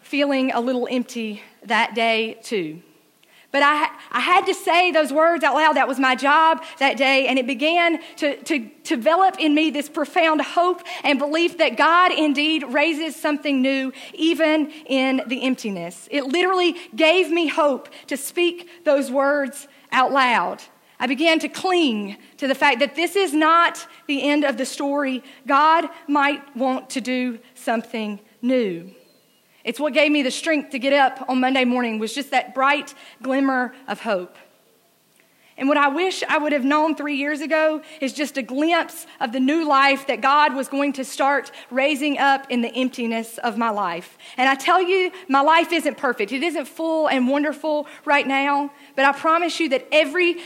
feeling 0.01 0.51
a 0.51 0.59
little 0.59 0.87
empty 0.89 1.41
that 1.67 1.95
day 1.95 2.37
too. 2.43 2.81
But 3.55 3.63
I, 3.63 3.89
I 4.11 4.19
had 4.19 4.45
to 4.47 4.53
say 4.53 4.91
those 4.91 5.13
words 5.13 5.41
out 5.41 5.55
loud. 5.55 5.77
That 5.77 5.87
was 5.87 5.97
my 5.97 6.13
job 6.13 6.61
that 6.79 6.97
day. 6.97 7.27
And 7.27 7.39
it 7.39 7.47
began 7.47 8.01
to, 8.17 8.35
to, 8.43 8.69
develop 8.83 9.39
in 9.39 9.55
me 9.55 9.69
this 9.69 9.87
profound 9.87 10.41
hope 10.41 10.81
and 11.05 11.17
belief 11.17 11.57
that 11.59 11.77
God 11.77 12.11
indeed 12.11 12.63
raises 12.63 13.15
something 13.15 13.61
new, 13.61 13.93
even 14.13 14.69
in 14.87 15.21
the 15.27 15.43
emptiness. 15.43 16.09
It 16.11 16.25
literally 16.25 16.75
gave 16.97 17.31
me 17.31 17.47
hope 17.47 17.87
to 18.07 18.17
speak 18.17 18.83
those 18.83 19.09
words 19.09 19.69
out 19.89 20.11
loud. 20.11 20.61
I 20.99 21.07
began 21.07 21.39
to 21.39 21.47
cling 21.47 22.17
to 22.37 22.47
the 22.47 22.55
fact 22.55 22.79
that 22.79 22.95
this 22.95 23.15
is 23.15 23.33
not 23.33 23.87
the 24.05 24.27
end 24.29 24.43
of 24.43 24.57
the 24.57 24.65
story. 24.65 25.23
God 25.47 25.85
might 26.09 26.55
want 26.57 26.89
to 26.89 26.99
do 26.99 27.39
something 27.53 28.19
new. 28.41 28.91
It's 29.65 29.79
what 29.79 29.93
gave 29.93 30.11
me 30.11 30.21
the 30.21 30.31
strength 30.31 30.69
to 30.69 30.79
get 30.79 30.93
up 30.93 31.25
on 31.27 31.39
Monday 31.39 31.65
morning 31.65 31.97
was 31.97 32.13
just 32.13 32.29
that 32.31 32.53
bright 32.53 32.93
glimmer 33.21 33.73
of 33.87 33.99
hope. 33.99 34.37
And 35.57 35.69
what 35.69 35.77
I 35.77 35.87
wish 35.87 36.21
I 36.27 36.37
would 36.37 36.51
have 36.51 36.65
known 36.65 36.95
three 36.95 37.15
years 37.15 37.39
ago 37.39 37.81
is 38.01 38.11
just 38.11 38.37
a 38.37 38.41
glimpse 38.41 39.07
of 39.21 39.31
the 39.31 39.39
new 39.39 39.65
life 39.65 40.07
that 40.07 40.19
God 40.19 40.53
was 40.53 40.67
going 40.67 40.91
to 40.93 41.05
start 41.05 41.49
raising 41.71 42.17
up 42.17 42.51
in 42.51 42.61
the 42.61 42.67
emptiness 42.75 43.37
of 43.37 43.57
my 43.57 43.69
life. 43.69 44.17
And 44.35 44.49
I 44.49 44.55
tell 44.55 44.81
you, 44.81 45.11
my 45.29 45.39
life 45.39 45.71
isn't 45.71 45.97
perfect. 45.97 46.33
It 46.33 46.43
isn't 46.43 46.67
full 46.67 47.07
and 47.07 47.29
wonderful 47.29 47.87
right 48.03 48.27
now. 48.27 48.69
But 48.97 49.05
I 49.05 49.13
promise 49.13 49.57
you 49.61 49.69
that 49.69 49.87
every, 49.93 50.41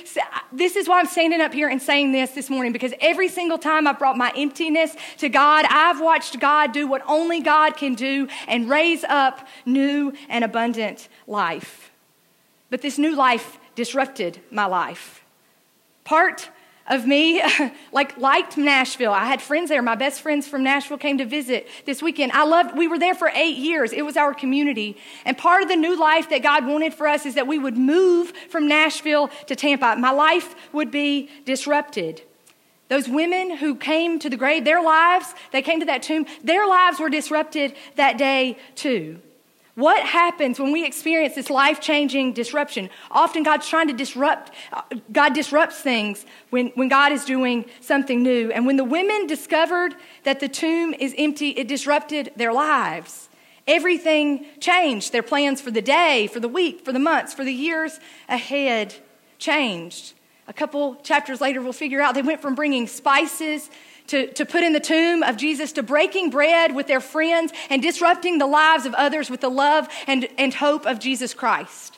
this 0.52 0.76
is 0.76 0.88
why 0.88 1.00
I'm 1.00 1.08
standing 1.08 1.42
up 1.42 1.54
here 1.54 1.70
and 1.70 1.82
saying 1.82 2.12
this 2.12 2.32
this 2.32 2.50
morning, 2.52 2.72
because 2.72 2.94
every 3.02 3.30
single 3.30 3.58
time 3.58 3.88
I've 3.88 3.98
brought 3.98 4.18
my 4.18 4.32
emptiness 4.36 4.96
to 5.18 5.30
God, 5.30 5.66
I've 5.70 6.00
watched 6.00 6.40
God 6.40 6.72
do 6.72 6.86
what 6.86 7.02
only 7.08 7.42
God 7.42 7.78
can 7.78 7.96
do 7.96 8.28
and 8.48 8.70
raise 8.70 9.04
up 9.06 9.48
new 9.66 10.14
and 10.30 10.44
abundant 10.44 11.10
life. 11.26 11.92
But 12.70 12.84
this 12.84 13.00
new 13.00 13.16
life 13.16 13.59
disrupted 13.80 14.42
my 14.52 14.66
life. 14.66 15.24
Part 16.04 16.50
of 16.86 17.08
me 17.08 17.42
like 17.94 18.18
liked 18.18 18.58
Nashville. 18.58 19.14
I 19.14 19.24
had 19.24 19.42
friends 19.42 19.70
there. 19.70 19.82
My 19.82 19.96
best 19.96 20.20
friends 20.20 20.50
from 20.50 20.64
Nashville 20.64 20.98
came 20.98 21.18
to 21.18 21.26
visit 21.26 21.66
this 21.86 22.02
weekend. 22.02 22.34
I 22.34 22.44
loved 22.44 22.78
we 22.78 22.90
were 22.90 23.00
there 23.00 23.16
for 23.16 23.30
8 23.34 23.56
years. 23.56 23.94
It 23.94 24.02
was 24.02 24.18
our 24.18 24.34
community. 24.34 24.98
And 25.24 25.38
part 25.38 25.64
of 25.64 25.70
the 25.70 25.78
new 25.78 25.98
life 25.98 26.30
that 26.30 26.44
God 26.44 26.68
wanted 26.68 26.94
for 26.94 27.08
us 27.08 27.26
is 27.26 27.36
that 27.36 27.48
we 27.48 27.58
would 27.58 27.78
move 27.78 28.34
from 28.50 28.68
Nashville 28.68 29.30
to 29.48 29.56
Tampa. 29.56 29.96
My 29.96 30.12
life 30.12 30.56
would 30.74 30.92
be 30.92 31.30
disrupted. 31.46 32.22
Those 32.90 33.08
women 33.08 33.56
who 33.56 33.76
came 33.76 34.20
to 34.20 34.30
the 34.30 34.36
grave, 34.36 34.66
their 34.66 34.84
lives, 34.84 35.34
they 35.54 35.62
came 35.62 35.80
to 35.80 35.86
that 35.86 36.04
tomb, 36.04 36.26
their 36.44 36.68
lives 36.68 37.00
were 37.00 37.10
disrupted 37.10 37.76
that 37.96 38.18
day 38.18 38.58
too. 38.76 39.22
What 39.80 40.06
happens 40.06 40.60
when 40.60 40.74
we 40.74 40.86
experience 40.86 41.36
this 41.36 41.50
life 41.50 41.80
changing 41.80 42.34
disruption? 42.34 42.90
Often 43.10 43.44
God's 43.44 43.66
trying 43.66 43.88
to 43.88 43.94
disrupt, 43.94 44.52
uh, 44.74 44.82
God 45.10 45.34
disrupts 45.34 45.80
things 45.80 46.26
when, 46.50 46.68
when 46.76 46.90
God 46.90 47.14
is 47.14 47.24
doing 47.24 47.64
something 47.80 48.22
new. 48.22 48.52
And 48.52 48.66
when 48.66 48.76
the 48.76 48.84
women 48.84 49.26
discovered 49.26 49.96
that 50.26 50.42
the 50.42 50.50
tomb 50.50 50.94
is 51.00 51.16
empty, 51.18 51.52
it 51.52 51.70
disrupted 51.70 52.34
their 52.36 52.52
lives. 52.52 53.30
Everything 53.68 54.48
changed. 54.60 55.14
Their 55.14 55.24
plans 55.24 55.62
for 55.62 55.72
the 55.72 55.82
day, 55.82 56.28
for 56.28 56.42
the 56.42 56.50
week, 56.50 56.84
for 56.84 56.92
the 56.92 57.00
months, 57.00 57.34
for 57.34 57.46
the 57.46 57.54
years 57.54 58.02
ahead 58.28 58.96
changed. 59.38 60.12
A 60.50 60.54
couple 60.54 60.96
chapters 61.04 61.40
later, 61.40 61.62
we'll 61.62 61.72
figure 61.72 62.02
out 62.02 62.16
they 62.16 62.22
went 62.22 62.42
from 62.42 62.54
bringing 62.54 62.86
spices 62.86 63.70
to, 64.10 64.32
to 64.34 64.46
put 64.46 64.64
in 64.64 64.74
the 64.74 64.80
tomb 64.80 65.24
of 65.24 65.38
Jesus, 65.38 65.72
to 65.74 65.84
breaking 65.84 66.30
bread 66.30 66.76
with 66.76 66.88
their 66.88 67.00
friends 67.00 67.54
and 67.70 67.82
disrupting 67.82 68.38
the 68.38 68.48
lives 68.48 68.86
of 68.86 68.94
others 68.94 69.30
with 69.30 69.42
the 69.42 69.50
love 69.50 69.88
and, 70.08 70.28
and 70.38 70.54
hope 70.54 70.86
of 70.86 71.00
Jesus 71.00 71.34
Christ. 71.34 71.98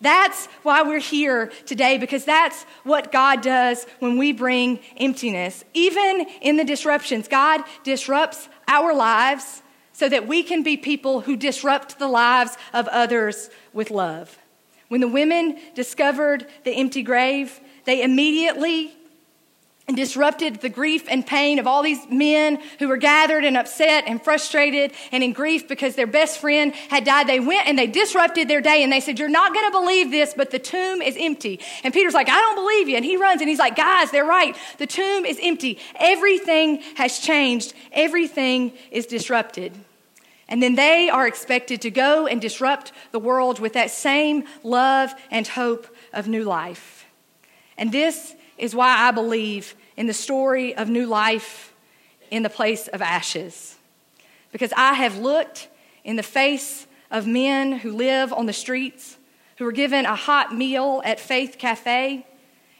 That's 0.00 0.46
why 0.62 0.82
we're 0.82 1.00
here 1.00 1.50
today, 1.66 1.98
because 1.98 2.24
that's 2.24 2.62
what 2.84 3.10
God 3.10 3.42
does 3.42 3.84
when 3.98 4.16
we 4.16 4.32
bring 4.32 4.78
emptiness. 4.96 5.64
Even 5.74 6.26
in 6.40 6.56
the 6.56 6.64
disruptions, 6.64 7.26
God 7.26 7.62
disrupts 7.82 8.48
our 8.68 8.94
lives 8.94 9.62
so 9.92 10.08
that 10.08 10.28
we 10.28 10.44
can 10.44 10.62
be 10.62 10.76
people 10.76 11.22
who 11.22 11.36
disrupt 11.36 11.98
the 11.98 12.06
lives 12.06 12.56
of 12.72 12.86
others 12.88 13.50
with 13.72 13.90
love. 13.90 14.38
When 14.86 15.00
the 15.00 15.08
women 15.08 15.58
discovered 15.74 16.46
the 16.62 16.72
empty 16.72 17.02
grave, 17.02 17.60
they 17.84 18.02
immediately 18.02 18.94
and 19.88 19.96
disrupted 19.96 20.56
the 20.56 20.68
grief 20.68 21.06
and 21.08 21.26
pain 21.26 21.58
of 21.58 21.66
all 21.66 21.82
these 21.82 22.06
men 22.10 22.60
who 22.78 22.88
were 22.88 22.98
gathered 22.98 23.42
and 23.42 23.56
upset 23.56 24.04
and 24.06 24.22
frustrated 24.22 24.92
and 25.10 25.24
in 25.24 25.32
grief 25.32 25.66
because 25.66 25.94
their 25.96 26.06
best 26.06 26.38
friend 26.38 26.74
had 26.90 27.04
died. 27.04 27.26
They 27.26 27.40
went 27.40 27.66
and 27.66 27.78
they 27.78 27.86
disrupted 27.86 28.48
their 28.48 28.60
day 28.60 28.82
and 28.82 28.92
they 28.92 29.00
said, 29.00 29.18
You're 29.18 29.30
not 29.30 29.54
going 29.54 29.64
to 29.64 29.72
believe 29.72 30.10
this, 30.10 30.34
but 30.34 30.50
the 30.50 30.58
tomb 30.58 31.00
is 31.00 31.16
empty. 31.18 31.58
And 31.82 31.94
Peter's 31.94 32.12
like, 32.12 32.28
I 32.28 32.38
don't 32.38 32.56
believe 32.56 32.88
you. 32.88 32.96
And 32.96 33.04
he 33.04 33.16
runs 33.16 33.40
and 33.40 33.48
he's 33.48 33.58
like, 33.58 33.76
Guys, 33.76 34.10
they're 34.10 34.26
right. 34.26 34.54
The 34.76 34.86
tomb 34.86 35.24
is 35.24 35.38
empty. 35.42 35.78
Everything 35.98 36.82
has 36.96 37.18
changed, 37.18 37.72
everything 37.90 38.72
is 38.90 39.06
disrupted. 39.06 39.72
And 40.50 40.62
then 40.62 40.76
they 40.76 41.10
are 41.10 41.26
expected 41.26 41.82
to 41.82 41.90
go 41.90 42.26
and 42.26 42.40
disrupt 42.40 42.92
the 43.12 43.18
world 43.18 43.58
with 43.58 43.74
that 43.74 43.90
same 43.90 44.44
love 44.62 45.14
and 45.30 45.46
hope 45.46 45.86
of 46.12 46.28
new 46.28 46.44
life. 46.44 47.06
And 47.76 47.92
this 47.92 48.34
is 48.58 48.74
why 48.74 48.96
I 48.98 49.12
believe 49.12 49.74
in 49.98 50.06
the 50.06 50.14
story 50.14 50.76
of 50.76 50.88
new 50.88 51.06
life 51.06 51.74
in 52.30 52.44
the 52.44 52.48
place 52.48 52.86
of 52.86 53.02
ashes. 53.02 53.74
Because 54.52 54.72
I 54.76 54.94
have 54.94 55.18
looked 55.18 55.66
in 56.04 56.14
the 56.14 56.22
face 56.22 56.86
of 57.10 57.26
men 57.26 57.72
who 57.72 57.90
live 57.90 58.32
on 58.32 58.46
the 58.46 58.52
streets, 58.52 59.18
who 59.56 59.66
are 59.66 59.72
given 59.72 60.06
a 60.06 60.14
hot 60.14 60.54
meal 60.54 61.02
at 61.04 61.18
Faith 61.18 61.56
Cafe, 61.58 62.24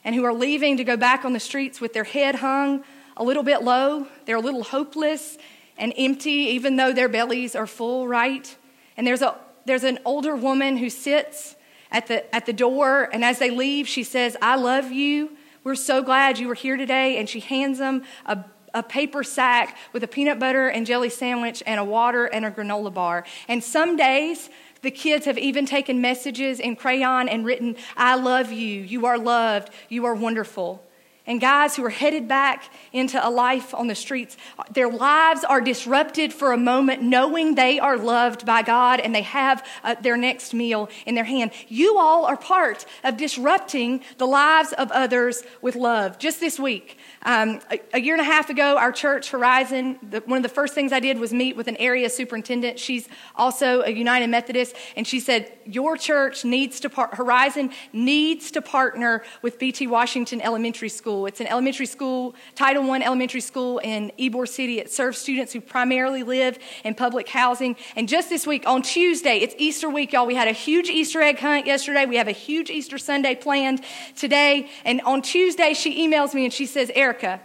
and 0.05 0.15
who 0.15 0.23
are 0.23 0.33
leaving 0.33 0.77
to 0.77 0.85
go 0.85 0.97
back 0.97 1.25
on 1.25 1.33
the 1.33 1.41
streets 1.41 1.81
with 1.81 1.93
their 1.93 2.05
head 2.05 2.37
hung 2.37 2.85
a 3.17 3.25
little 3.25 3.43
bit 3.43 3.65
low. 3.65 4.07
They're 4.25 4.37
a 4.37 4.41
little 4.41 4.63
hopeless 4.63 5.39
and 5.77 5.93
empty, 5.99 6.31
even 6.31 6.77
though 6.77 6.93
their 6.93 7.09
bellies 7.09 7.57
are 7.57 7.67
full, 7.67 8.07
right? 8.07 8.57
And 8.97 9.05
there's, 9.05 9.23
a, 9.23 9.37
there's 9.65 9.83
an 9.83 9.99
older 10.05 10.37
woman 10.37 10.77
who 10.77 10.89
sits 10.89 11.57
at 11.91 12.07
the, 12.07 12.33
at 12.33 12.47
the 12.47 12.53
door, 12.53 13.11
and 13.13 13.25
as 13.25 13.41
they 13.41 13.51
leave, 13.51 13.89
she 13.89 14.05
says, 14.05 14.37
I 14.41 14.55
love 14.55 14.93
you 14.93 15.37
we're 15.65 15.75
so 15.75 16.03
glad 16.03 16.39
you 16.39 16.49
were 16.49 16.55
here 16.55 16.77
today. 16.77 17.19
And 17.19 17.29
she 17.29 17.41
hands 17.41 17.79
them 17.79 18.03
a, 18.27 18.45
a 18.75 18.83
paper 18.83 19.23
sack 19.23 19.77
with 19.93 20.03
a 20.05 20.09
peanut 20.09 20.39
butter 20.39 20.69
and 20.69 20.87
jelly 20.87 21.11
sandwich 21.11 21.63
and 21.67 21.81
a 21.81 21.85
water 21.85 22.27
and 22.27 22.45
a 22.45 22.51
granola 22.51 22.93
bar. 22.93 23.25
And 23.49 23.63
some 23.63 23.97
days, 23.97 24.51
the 24.83 24.91
kids 24.91 25.27
have 25.27 25.39
even 25.39 25.67
taken 25.67 26.01
messages 26.01 26.61
in 26.61 26.77
crayon 26.77 27.29
and 27.29 27.45
written, 27.45 27.77
I 27.97 28.15
love 28.15 28.53
you. 28.53 28.83
You 28.83 29.07
are 29.07 29.19
loved. 29.19 29.71
You 29.89 30.05
are 30.05 30.15
wonderful 30.15 30.85
and 31.29 31.41
guys 31.41 31.77
who 31.77 31.85
are 31.85 31.91
headed 31.91 32.27
back 32.27 32.71
into 32.93 33.25
a 33.25 33.29
life 33.29 33.75
on 33.75 33.87
the 33.87 33.95
streets, 33.95 34.37
their 34.73 34.91
lives 34.91 35.45
are 35.45 35.61
disrupted 35.61 36.33
for 36.33 36.53
a 36.53 36.57
moment 36.57 37.03
knowing 37.03 37.55
they 37.55 37.79
are 37.79 37.97
loved 37.97 38.45
by 38.45 38.63
God 38.63 38.99
and 38.99 39.15
they 39.15 39.23
have 39.23 39.65
uh, 39.85 39.95
their 40.01 40.17
next 40.17 40.55
meal 40.55 40.89
in 41.07 41.15
their 41.15 41.25
hand. 41.25 41.53
You 41.69 41.99
all 41.99 42.25
are 42.25 42.37
part 42.37 42.87
of 43.05 43.17
disrupting 43.17 44.01
the 44.17 44.27
lives 44.27 44.73
of 44.73 44.91
others 44.91 45.45
with 45.63 45.77
love. 45.77 46.19
Just 46.19 46.41
this 46.41 46.59
week, 46.59 46.98
um, 47.23 47.61
a, 47.71 47.81
a, 47.95 48.01
year 48.01 48.15
and 48.15 48.21
a 48.21 48.25
half 48.25 48.49
ago, 48.49 48.77
our 48.77 48.93
church, 48.93 49.31
Horizon, 49.31 49.99
the, 50.09 50.21
one 50.21 50.37
of 50.37 50.43
the 50.43 50.49
first 50.49 50.75
things 50.75 50.93
I 50.93 51.01
did 51.01 51.19
was 51.19 51.33
meet 51.33 51.57
with 51.57 51.67
an 51.67 51.77
area 51.77 52.09
superintendent. 52.09 52.79
She's 52.79 53.09
also 53.35 53.83
a 53.83 53.91
United 53.91 54.29
Methodist, 54.29 54.77
and 54.97 55.07
she 55.07 55.19
said, 55.19 55.51
Your 55.65 55.97
church 55.97 56.45
needs 56.45 56.79
to, 56.81 56.89
Horizon 56.89 57.73
needs 57.93 58.53
to 58.53 58.63
partner 58.63 59.25
with 59.43 59.59
BT 59.59 59.89
Washington 59.89 60.41
Elementary 60.41 60.89
School. 60.89 61.27
It's 61.27 61.41
an 61.41 61.49
elementary 61.49 61.87
school, 61.87 62.35
Title 62.55 62.89
I 62.91 63.01
elementary 63.01 63.41
school 63.41 63.79
in 63.79 64.13
Ybor 64.19 64.47
City. 64.49 64.79
It 64.79 64.91
serves 64.91 65.19
students 65.19 65.53
who 65.53 65.61
primarily 65.61 66.23
live 66.23 66.59
in 66.85 66.95
public 66.95 67.29
housing. 67.29 67.77
And 67.97 68.09
just 68.09 68.29
this 68.29 68.47
week, 68.47 68.67
on 68.67 68.83
Tuesday, 68.83 69.39
it's 69.39 69.55
Easter 69.59 69.89
week, 69.89 70.13
y'all. 70.13 70.27
We 70.27 70.35
had 70.35 70.49
a 70.49 70.53
huge 70.53 70.89
Easter 70.89 71.21
egg 71.21 71.39
hunt 71.39 71.67
yesterday. 71.67 72.07
We 72.07 72.17
have 72.17 72.29
a 72.29 72.33
huge 72.33 72.71
Easter 72.71 72.99
Sunday 72.99 73.35
planned 73.35 73.83
today. 74.17 74.69
And 74.85 75.01
on 75.03 75.23
Tuesday, 75.23 75.75
she 75.75 76.07
emails 76.07 76.35
me 76.35 76.45
and 76.45 76.53
she 76.53 76.67
says, 76.67 76.91
Erica, 77.09 77.41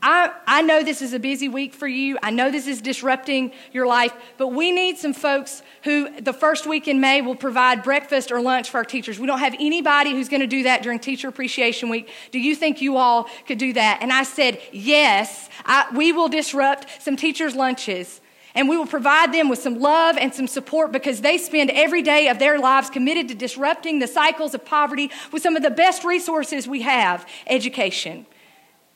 I, 0.00 0.32
I 0.46 0.62
know 0.62 0.84
this 0.84 1.02
is 1.02 1.12
a 1.12 1.18
busy 1.18 1.48
week 1.48 1.74
for 1.74 1.88
you. 1.88 2.18
I 2.22 2.30
know 2.30 2.52
this 2.52 2.68
is 2.68 2.80
disrupting 2.80 3.50
your 3.72 3.84
life, 3.84 4.12
but 4.36 4.48
we 4.48 4.70
need 4.70 4.96
some 4.96 5.12
folks 5.12 5.60
who 5.82 6.20
the 6.20 6.32
first 6.32 6.68
week 6.68 6.86
in 6.86 7.00
May 7.00 7.20
will 7.20 7.34
provide 7.34 7.82
breakfast 7.82 8.30
or 8.30 8.40
lunch 8.40 8.70
for 8.70 8.76
our 8.76 8.84
teachers. 8.84 9.18
We 9.18 9.26
don't 9.26 9.40
have 9.40 9.56
anybody 9.58 10.12
who's 10.12 10.28
going 10.28 10.42
to 10.42 10.46
do 10.46 10.62
that 10.62 10.84
during 10.84 11.00
Teacher 11.00 11.26
Appreciation 11.26 11.88
Week. 11.88 12.08
Do 12.30 12.38
you 12.38 12.54
think 12.54 12.80
you 12.80 12.96
all 12.96 13.28
could 13.48 13.58
do 13.58 13.72
that? 13.72 13.98
And 14.00 14.12
I 14.12 14.22
said, 14.22 14.60
yes, 14.70 15.48
I, 15.64 15.88
we 15.92 16.12
will 16.12 16.28
disrupt 16.28 17.02
some 17.02 17.16
teachers' 17.16 17.56
lunches. 17.56 18.20
And 18.54 18.68
we 18.68 18.76
will 18.76 18.86
provide 18.86 19.34
them 19.34 19.48
with 19.48 19.58
some 19.58 19.80
love 19.80 20.16
and 20.16 20.32
some 20.32 20.46
support 20.46 20.92
because 20.92 21.22
they 21.22 21.38
spend 21.38 21.70
every 21.70 22.02
day 22.02 22.28
of 22.28 22.38
their 22.38 22.60
lives 22.60 22.88
committed 22.88 23.26
to 23.28 23.34
disrupting 23.34 23.98
the 23.98 24.06
cycles 24.06 24.54
of 24.54 24.64
poverty 24.64 25.10
with 25.32 25.42
some 25.42 25.56
of 25.56 25.64
the 25.64 25.70
best 25.70 26.04
resources 26.04 26.68
we 26.68 26.82
have 26.82 27.26
education. 27.48 28.24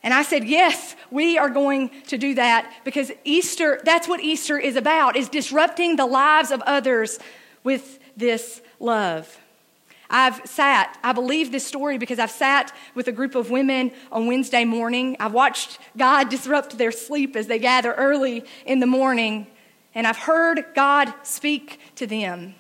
And 0.02 0.12
I 0.12 0.22
said, 0.22 0.44
yes, 0.44 0.96
we 1.10 1.38
are 1.38 1.48
going 1.48 1.90
to 2.08 2.18
do 2.18 2.34
that 2.34 2.72
because 2.84 3.12
Easter, 3.24 3.80
that's 3.84 4.08
what 4.08 4.20
Easter 4.20 4.58
is 4.58 4.74
about, 4.74 5.16
is 5.16 5.28
disrupting 5.28 5.96
the 5.96 6.06
lives 6.06 6.50
of 6.50 6.60
others 6.62 7.18
with 7.62 8.00
this 8.16 8.60
love. 8.80 9.38
I've 10.10 10.44
sat, 10.44 10.98
I 11.02 11.12
believe 11.12 11.52
this 11.52 11.66
story 11.66 11.96
because 11.96 12.18
I've 12.18 12.30
sat 12.30 12.74
with 12.94 13.08
a 13.08 13.12
group 13.12 13.34
of 13.34 13.50
women 13.50 13.92
on 14.10 14.26
Wednesday 14.26 14.64
morning. 14.64 15.16
I've 15.18 15.32
watched 15.32 15.78
God 15.96 16.28
disrupt 16.28 16.76
their 16.76 16.92
sleep 16.92 17.34
as 17.34 17.46
they 17.46 17.58
gather 17.58 17.94
early 17.94 18.44
in 18.66 18.80
the 18.80 18.86
morning, 18.86 19.46
and 19.94 20.06
I've 20.06 20.18
heard 20.18 20.66
God 20.74 21.14
speak 21.22 21.78
to 21.94 22.06
them. 22.06 22.56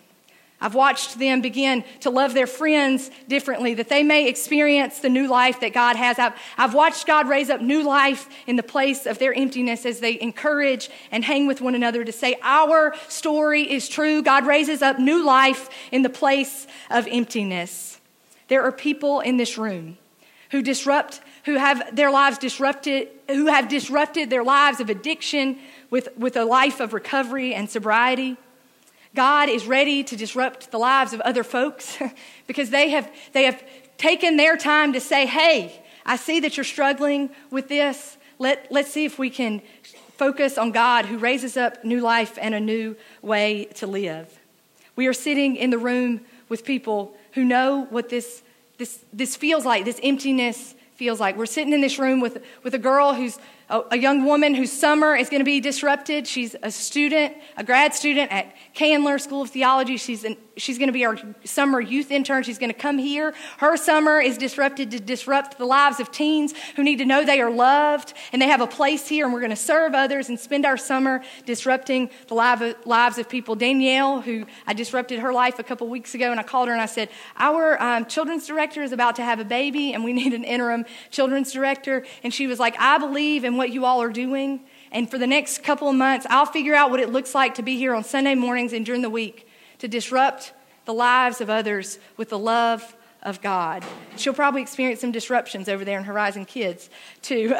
I've 0.62 0.76
watched 0.76 1.18
them 1.18 1.40
begin 1.40 1.84
to 2.00 2.10
love 2.10 2.34
their 2.34 2.46
friends 2.46 3.10
differently, 3.26 3.74
that 3.74 3.88
they 3.88 4.04
may 4.04 4.28
experience 4.28 5.00
the 5.00 5.08
new 5.08 5.26
life 5.26 5.58
that 5.60 5.74
God 5.74 5.96
has. 5.96 6.20
I've, 6.20 6.34
I've 6.56 6.72
watched 6.72 7.04
God 7.04 7.28
raise 7.28 7.50
up 7.50 7.60
new 7.60 7.82
life 7.82 8.28
in 8.46 8.54
the 8.54 8.62
place 8.62 9.04
of 9.04 9.18
their 9.18 9.34
emptiness 9.34 9.84
as 9.84 9.98
they 9.98 10.20
encourage 10.20 10.88
and 11.10 11.24
hang 11.24 11.48
with 11.48 11.60
one 11.60 11.74
another 11.74 12.04
to 12.04 12.12
say, 12.12 12.36
Our 12.42 12.94
story 13.08 13.70
is 13.70 13.88
true. 13.88 14.22
God 14.22 14.46
raises 14.46 14.82
up 14.82 15.00
new 15.00 15.24
life 15.24 15.68
in 15.90 16.02
the 16.02 16.08
place 16.08 16.68
of 16.90 17.08
emptiness. 17.10 18.00
There 18.46 18.62
are 18.62 18.72
people 18.72 19.18
in 19.18 19.38
this 19.38 19.58
room 19.58 19.98
who 20.52 20.62
disrupt, 20.62 21.22
who 21.44 21.54
have 21.54 21.96
their 21.96 22.12
lives 22.12 22.38
disrupted, 22.38 23.08
who 23.28 23.46
have 23.46 23.68
disrupted 23.68 24.30
their 24.30 24.44
lives 24.44 24.78
of 24.78 24.90
addiction 24.90 25.58
with, 25.90 26.08
with 26.16 26.36
a 26.36 26.44
life 26.44 26.78
of 26.78 26.92
recovery 26.92 27.52
and 27.52 27.68
sobriety. 27.68 28.36
God 29.14 29.48
is 29.48 29.66
ready 29.66 30.02
to 30.04 30.16
disrupt 30.16 30.70
the 30.70 30.78
lives 30.78 31.12
of 31.12 31.20
other 31.20 31.44
folks 31.44 31.98
because 32.46 32.70
they 32.70 32.90
have, 32.90 33.10
they 33.32 33.44
have 33.44 33.62
taken 33.98 34.36
their 34.36 34.56
time 34.56 34.94
to 34.94 35.00
say, 35.00 35.26
hey, 35.26 35.82
I 36.04 36.16
see 36.16 36.40
that 36.40 36.56
you're 36.56 36.64
struggling 36.64 37.30
with 37.50 37.68
this. 37.68 38.16
Let, 38.38 38.70
let's 38.70 38.90
see 38.90 39.04
if 39.04 39.18
we 39.18 39.30
can 39.30 39.62
focus 40.16 40.58
on 40.58 40.72
God 40.72 41.06
who 41.06 41.18
raises 41.18 41.56
up 41.56 41.84
new 41.84 42.00
life 42.00 42.38
and 42.40 42.54
a 42.54 42.60
new 42.60 42.96
way 43.20 43.66
to 43.76 43.86
live. 43.86 44.40
We 44.96 45.06
are 45.06 45.12
sitting 45.12 45.56
in 45.56 45.70
the 45.70 45.78
room 45.78 46.22
with 46.48 46.64
people 46.64 47.14
who 47.32 47.44
know 47.44 47.86
what 47.90 48.08
this, 48.08 48.42
this, 48.78 49.04
this 49.12 49.36
feels 49.36 49.64
like, 49.64 49.84
this 49.84 50.00
emptiness 50.02 50.74
feels 50.96 51.18
like. 51.18 51.36
We're 51.36 51.46
sitting 51.46 51.72
in 51.72 51.80
this 51.80 51.98
room 51.98 52.20
with, 52.20 52.42
with 52.62 52.74
a 52.74 52.78
girl 52.78 53.14
who's 53.14 53.38
a, 53.72 53.82
a 53.92 53.96
young 53.96 54.24
woman 54.24 54.54
whose 54.54 54.70
summer 54.70 55.16
is 55.16 55.30
going 55.30 55.40
to 55.40 55.44
be 55.44 55.58
disrupted. 55.58 56.28
She's 56.28 56.54
a 56.62 56.70
student, 56.70 57.34
a 57.56 57.64
grad 57.64 57.94
student 57.94 58.30
at 58.30 58.54
Candler 58.74 59.18
School 59.18 59.42
of 59.42 59.50
Theology. 59.50 59.96
She's, 59.96 60.24
an, 60.24 60.36
she's 60.58 60.76
going 60.78 60.88
to 60.88 60.92
be 60.92 61.04
our 61.06 61.18
summer 61.44 61.80
youth 61.80 62.10
intern. 62.10 62.42
She's 62.42 62.58
going 62.58 62.72
to 62.72 62.78
come 62.78 62.98
here. 62.98 63.34
Her 63.58 63.76
summer 63.78 64.20
is 64.20 64.36
disrupted 64.36 64.90
to 64.90 65.00
disrupt 65.00 65.56
the 65.56 65.64
lives 65.64 66.00
of 66.00 66.12
teens 66.12 66.52
who 66.76 66.82
need 66.82 66.98
to 66.98 67.06
know 67.06 67.24
they 67.24 67.40
are 67.40 67.50
loved 67.50 68.12
and 68.32 68.42
they 68.42 68.46
have 68.46 68.60
a 68.60 68.66
place 68.66 69.08
here, 69.08 69.24
and 69.24 69.32
we're 69.32 69.40
going 69.40 69.50
to 69.50 69.56
serve 69.56 69.94
others 69.94 70.28
and 70.28 70.38
spend 70.38 70.66
our 70.66 70.76
summer 70.76 71.22
disrupting 71.46 72.10
the 72.28 72.34
lives 72.34 73.18
of 73.18 73.28
people. 73.28 73.54
Danielle, 73.54 74.20
who 74.20 74.44
I 74.66 74.74
disrupted 74.74 75.20
her 75.20 75.32
life 75.32 75.58
a 75.58 75.62
couple 75.62 75.88
weeks 75.88 76.14
ago, 76.14 76.30
and 76.30 76.38
I 76.38 76.42
called 76.42 76.68
her 76.68 76.74
and 76.74 76.82
I 76.82 76.86
said, 76.86 77.08
Our 77.36 77.82
um, 77.82 78.04
children's 78.04 78.46
director 78.46 78.82
is 78.82 78.92
about 78.92 79.16
to 79.16 79.22
have 79.22 79.40
a 79.40 79.44
baby, 79.44 79.94
and 79.94 80.04
we 80.04 80.12
need 80.12 80.34
an 80.34 80.44
interim 80.44 80.84
children's 81.10 81.52
director. 81.52 82.04
And 82.22 82.34
she 82.34 82.46
was 82.46 82.58
like, 82.58 82.78
I 82.78 82.98
believe 82.98 83.44
in 83.44 83.56
what 83.62 83.70
you 83.70 83.84
all 83.84 84.02
are 84.02 84.10
doing. 84.10 84.58
And 84.90 85.08
for 85.08 85.18
the 85.18 85.26
next 85.28 85.62
couple 85.62 85.88
of 85.88 85.94
months, 85.94 86.26
I'll 86.28 86.46
figure 86.46 86.74
out 86.74 86.90
what 86.90 86.98
it 86.98 87.12
looks 87.12 87.32
like 87.32 87.54
to 87.54 87.62
be 87.62 87.76
here 87.76 87.94
on 87.94 88.02
Sunday 88.02 88.34
mornings 88.34 88.72
and 88.72 88.84
during 88.84 89.02
the 89.02 89.08
week 89.08 89.46
to 89.78 89.86
disrupt 89.86 90.52
the 90.84 90.92
lives 90.92 91.40
of 91.40 91.48
others 91.48 92.00
with 92.16 92.30
the 92.30 92.38
love 92.40 92.96
of 93.22 93.40
God. 93.40 93.84
She'll 94.16 94.34
probably 94.34 94.62
experience 94.62 95.00
some 95.00 95.12
disruptions 95.12 95.68
over 95.68 95.84
there 95.84 95.96
in 95.96 96.02
Horizon 96.02 96.44
Kids, 96.44 96.90
too. 97.22 97.50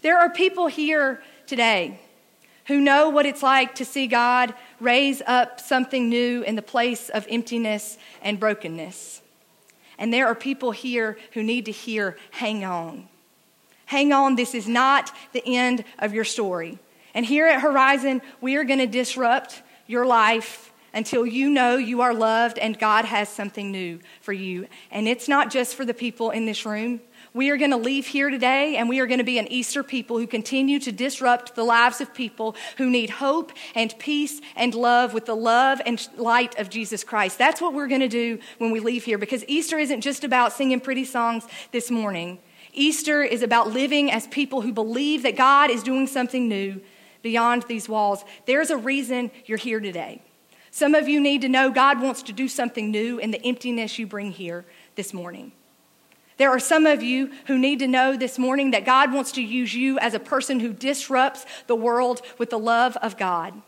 there 0.00 0.18
are 0.18 0.30
people 0.30 0.66
here 0.68 1.22
today 1.46 2.00
who 2.68 2.80
know 2.80 3.10
what 3.10 3.26
it's 3.26 3.42
like 3.42 3.74
to 3.74 3.84
see 3.84 4.06
God 4.06 4.54
raise 4.80 5.20
up 5.26 5.60
something 5.60 6.08
new 6.08 6.40
in 6.40 6.56
the 6.56 6.62
place 6.62 7.10
of 7.10 7.26
emptiness 7.28 7.98
and 8.22 8.40
brokenness. 8.40 9.20
And 9.98 10.10
there 10.10 10.26
are 10.26 10.34
people 10.34 10.70
here 10.70 11.18
who 11.34 11.42
need 11.42 11.66
to 11.66 11.72
hear, 11.72 12.16
hang 12.30 12.64
on. 12.64 13.09
Hang 13.90 14.12
on, 14.12 14.36
this 14.36 14.54
is 14.54 14.68
not 14.68 15.10
the 15.32 15.42
end 15.44 15.82
of 15.98 16.14
your 16.14 16.22
story. 16.22 16.78
And 17.12 17.26
here 17.26 17.48
at 17.48 17.60
Horizon, 17.60 18.22
we 18.40 18.54
are 18.54 18.62
going 18.62 18.78
to 18.78 18.86
disrupt 18.86 19.62
your 19.88 20.06
life 20.06 20.72
until 20.94 21.26
you 21.26 21.50
know 21.50 21.76
you 21.76 22.00
are 22.00 22.14
loved 22.14 22.56
and 22.60 22.78
God 22.78 23.04
has 23.04 23.28
something 23.28 23.72
new 23.72 23.98
for 24.20 24.32
you. 24.32 24.68
And 24.92 25.08
it's 25.08 25.26
not 25.26 25.50
just 25.50 25.74
for 25.74 25.84
the 25.84 25.92
people 25.92 26.30
in 26.30 26.46
this 26.46 26.64
room. 26.64 27.00
We 27.34 27.50
are 27.50 27.56
going 27.56 27.72
to 27.72 27.76
leave 27.76 28.06
here 28.06 28.30
today 28.30 28.76
and 28.76 28.88
we 28.88 29.00
are 29.00 29.08
going 29.08 29.18
to 29.18 29.24
be 29.24 29.40
an 29.40 29.48
Easter 29.48 29.82
people 29.82 30.18
who 30.18 30.26
continue 30.28 30.78
to 30.78 30.92
disrupt 30.92 31.56
the 31.56 31.64
lives 31.64 32.00
of 32.00 32.14
people 32.14 32.54
who 32.76 32.88
need 32.88 33.10
hope 33.10 33.50
and 33.74 33.92
peace 33.98 34.40
and 34.54 34.72
love 34.72 35.14
with 35.14 35.26
the 35.26 35.34
love 35.34 35.82
and 35.84 36.08
light 36.16 36.56
of 36.60 36.70
Jesus 36.70 37.02
Christ. 37.02 37.38
That's 37.38 37.60
what 37.60 37.74
we're 37.74 37.88
going 37.88 38.02
to 38.02 38.08
do 38.08 38.38
when 38.58 38.70
we 38.70 38.78
leave 38.78 39.02
here 39.02 39.18
because 39.18 39.44
Easter 39.48 39.80
isn't 39.80 40.02
just 40.02 40.22
about 40.22 40.52
singing 40.52 40.78
pretty 40.78 41.04
songs 41.04 41.44
this 41.72 41.90
morning. 41.90 42.38
Easter 42.72 43.22
is 43.22 43.42
about 43.42 43.70
living 43.70 44.10
as 44.10 44.26
people 44.26 44.60
who 44.60 44.72
believe 44.72 45.22
that 45.22 45.36
God 45.36 45.70
is 45.70 45.82
doing 45.82 46.06
something 46.06 46.48
new 46.48 46.80
beyond 47.22 47.64
these 47.64 47.88
walls. 47.88 48.24
There's 48.46 48.70
a 48.70 48.76
reason 48.76 49.30
you're 49.46 49.58
here 49.58 49.80
today. 49.80 50.22
Some 50.70 50.94
of 50.94 51.08
you 51.08 51.20
need 51.20 51.40
to 51.42 51.48
know 51.48 51.70
God 51.70 52.00
wants 52.00 52.22
to 52.24 52.32
do 52.32 52.46
something 52.48 52.90
new 52.90 53.18
in 53.18 53.32
the 53.32 53.44
emptiness 53.44 53.98
you 53.98 54.06
bring 54.06 54.30
here 54.30 54.64
this 54.94 55.12
morning. 55.12 55.52
There 56.36 56.50
are 56.50 56.60
some 56.60 56.86
of 56.86 57.02
you 57.02 57.32
who 57.48 57.58
need 57.58 57.80
to 57.80 57.88
know 57.88 58.16
this 58.16 58.38
morning 58.38 58.70
that 58.70 58.86
God 58.86 59.12
wants 59.12 59.32
to 59.32 59.42
use 59.42 59.74
you 59.74 59.98
as 59.98 60.14
a 60.14 60.20
person 60.20 60.60
who 60.60 60.72
disrupts 60.72 61.44
the 61.66 61.76
world 61.76 62.22
with 62.38 62.50
the 62.50 62.58
love 62.58 62.96
of 62.98 63.18
God. 63.18 63.60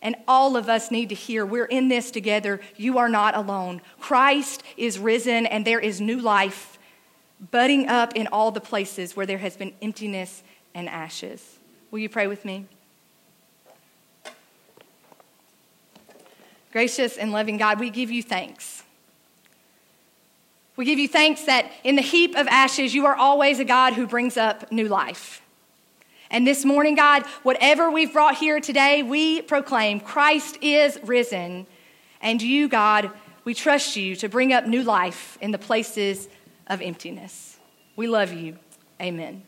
And 0.00 0.16
all 0.26 0.56
of 0.56 0.68
us 0.68 0.90
need 0.90 1.10
to 1.10 1.14
hear 1.14 1.44
we're 1.44 1.64
in 1.64 1.88
this 1.88 2.10
together. 2.10 2.60
You 2.76 2.98
are 2.98 3.08
not 3.08 3.36
alone. 3.36 3.82
Christ 4.00 4.62
is 4.76 4.98
risen, 4.98 5.44
and 5.46 5.64
there 5.64 5.80
is 5.80 6.00
new 6.00 6.20
life 6.20 6.77
budding 7.50 7.88
up 7.88 8.16
in 8.16 8.26
all 8.28 8.50
the 8.50 8.60
places 8.60 9.16
where 9.16 9.26
there 9.26 9.38
has 9.38 9.56
been 9.56 9.72
emptiness 9.80 10.42
and 10.74 10.88
ashes. 10.88 11.58
Will 11.90 12.00
you 12.00 12.08
pray 12.08 12.26
with 12.26 12.44
me? 12.44 12.66
Gracious 16.72 17.16
and 17.16 17.32
loving 17.32 17.56
God, 17.56 17.80
we 17.80 17.90
give 17.90 18.10
you 18.10 18.22
thanks. 18.22 18.82
We 20.76 20.84
give 20.84 20.98
you 20.98 21.08
thanks 21.08 21.44
that 21.44 21.72
in 21.82 21.96
the 21.96 22.02
heap 22.02 22.36
of 22.36 22.46
ashes, 22.46 22.94
you 22.94 23.06
are 23.06 23.16
always 23.16 23.58
a 23.58 23.64
God 23.64 23.94
who 23.94 24.06
brings 24.06 24.36
up 24.36 24.70
new 24.70 24.86
life. 24.86 25.42
And 26.30 26.46
this 26.46 26.64
morning, 26.64 26.94
God, 26.94 27.24
whatever 27.42 27.90
we've 27.90 28.12
brought 28.12 28.36
here 28.36 28.60
today, 28.60 29.02
we 29.02 29.40
proclaim 29.42 29.98
Christ 29.98 30.58
is 30.60 30.98
risen. 31.02 31.66
And 32.20 32.42
you, 32.42 32.68
God, 32.68 33.10
we 33.44 33.54
trust 33.54 33.96
you 33.96 34.14
to 34.16 34.28
bring 34.28 34.52
up 34.52 34.66
new 34.66 34.82
life 34.82 35.38
in 35.40 35.52
the 35.52 35.58
places 35.58 36.28
of 36.68 36.80
emptiness. 36.80 37.58
We 37.96 38.06
love 38.06 38.32
you. 38.32 38.58
Amen. 39.00 39.42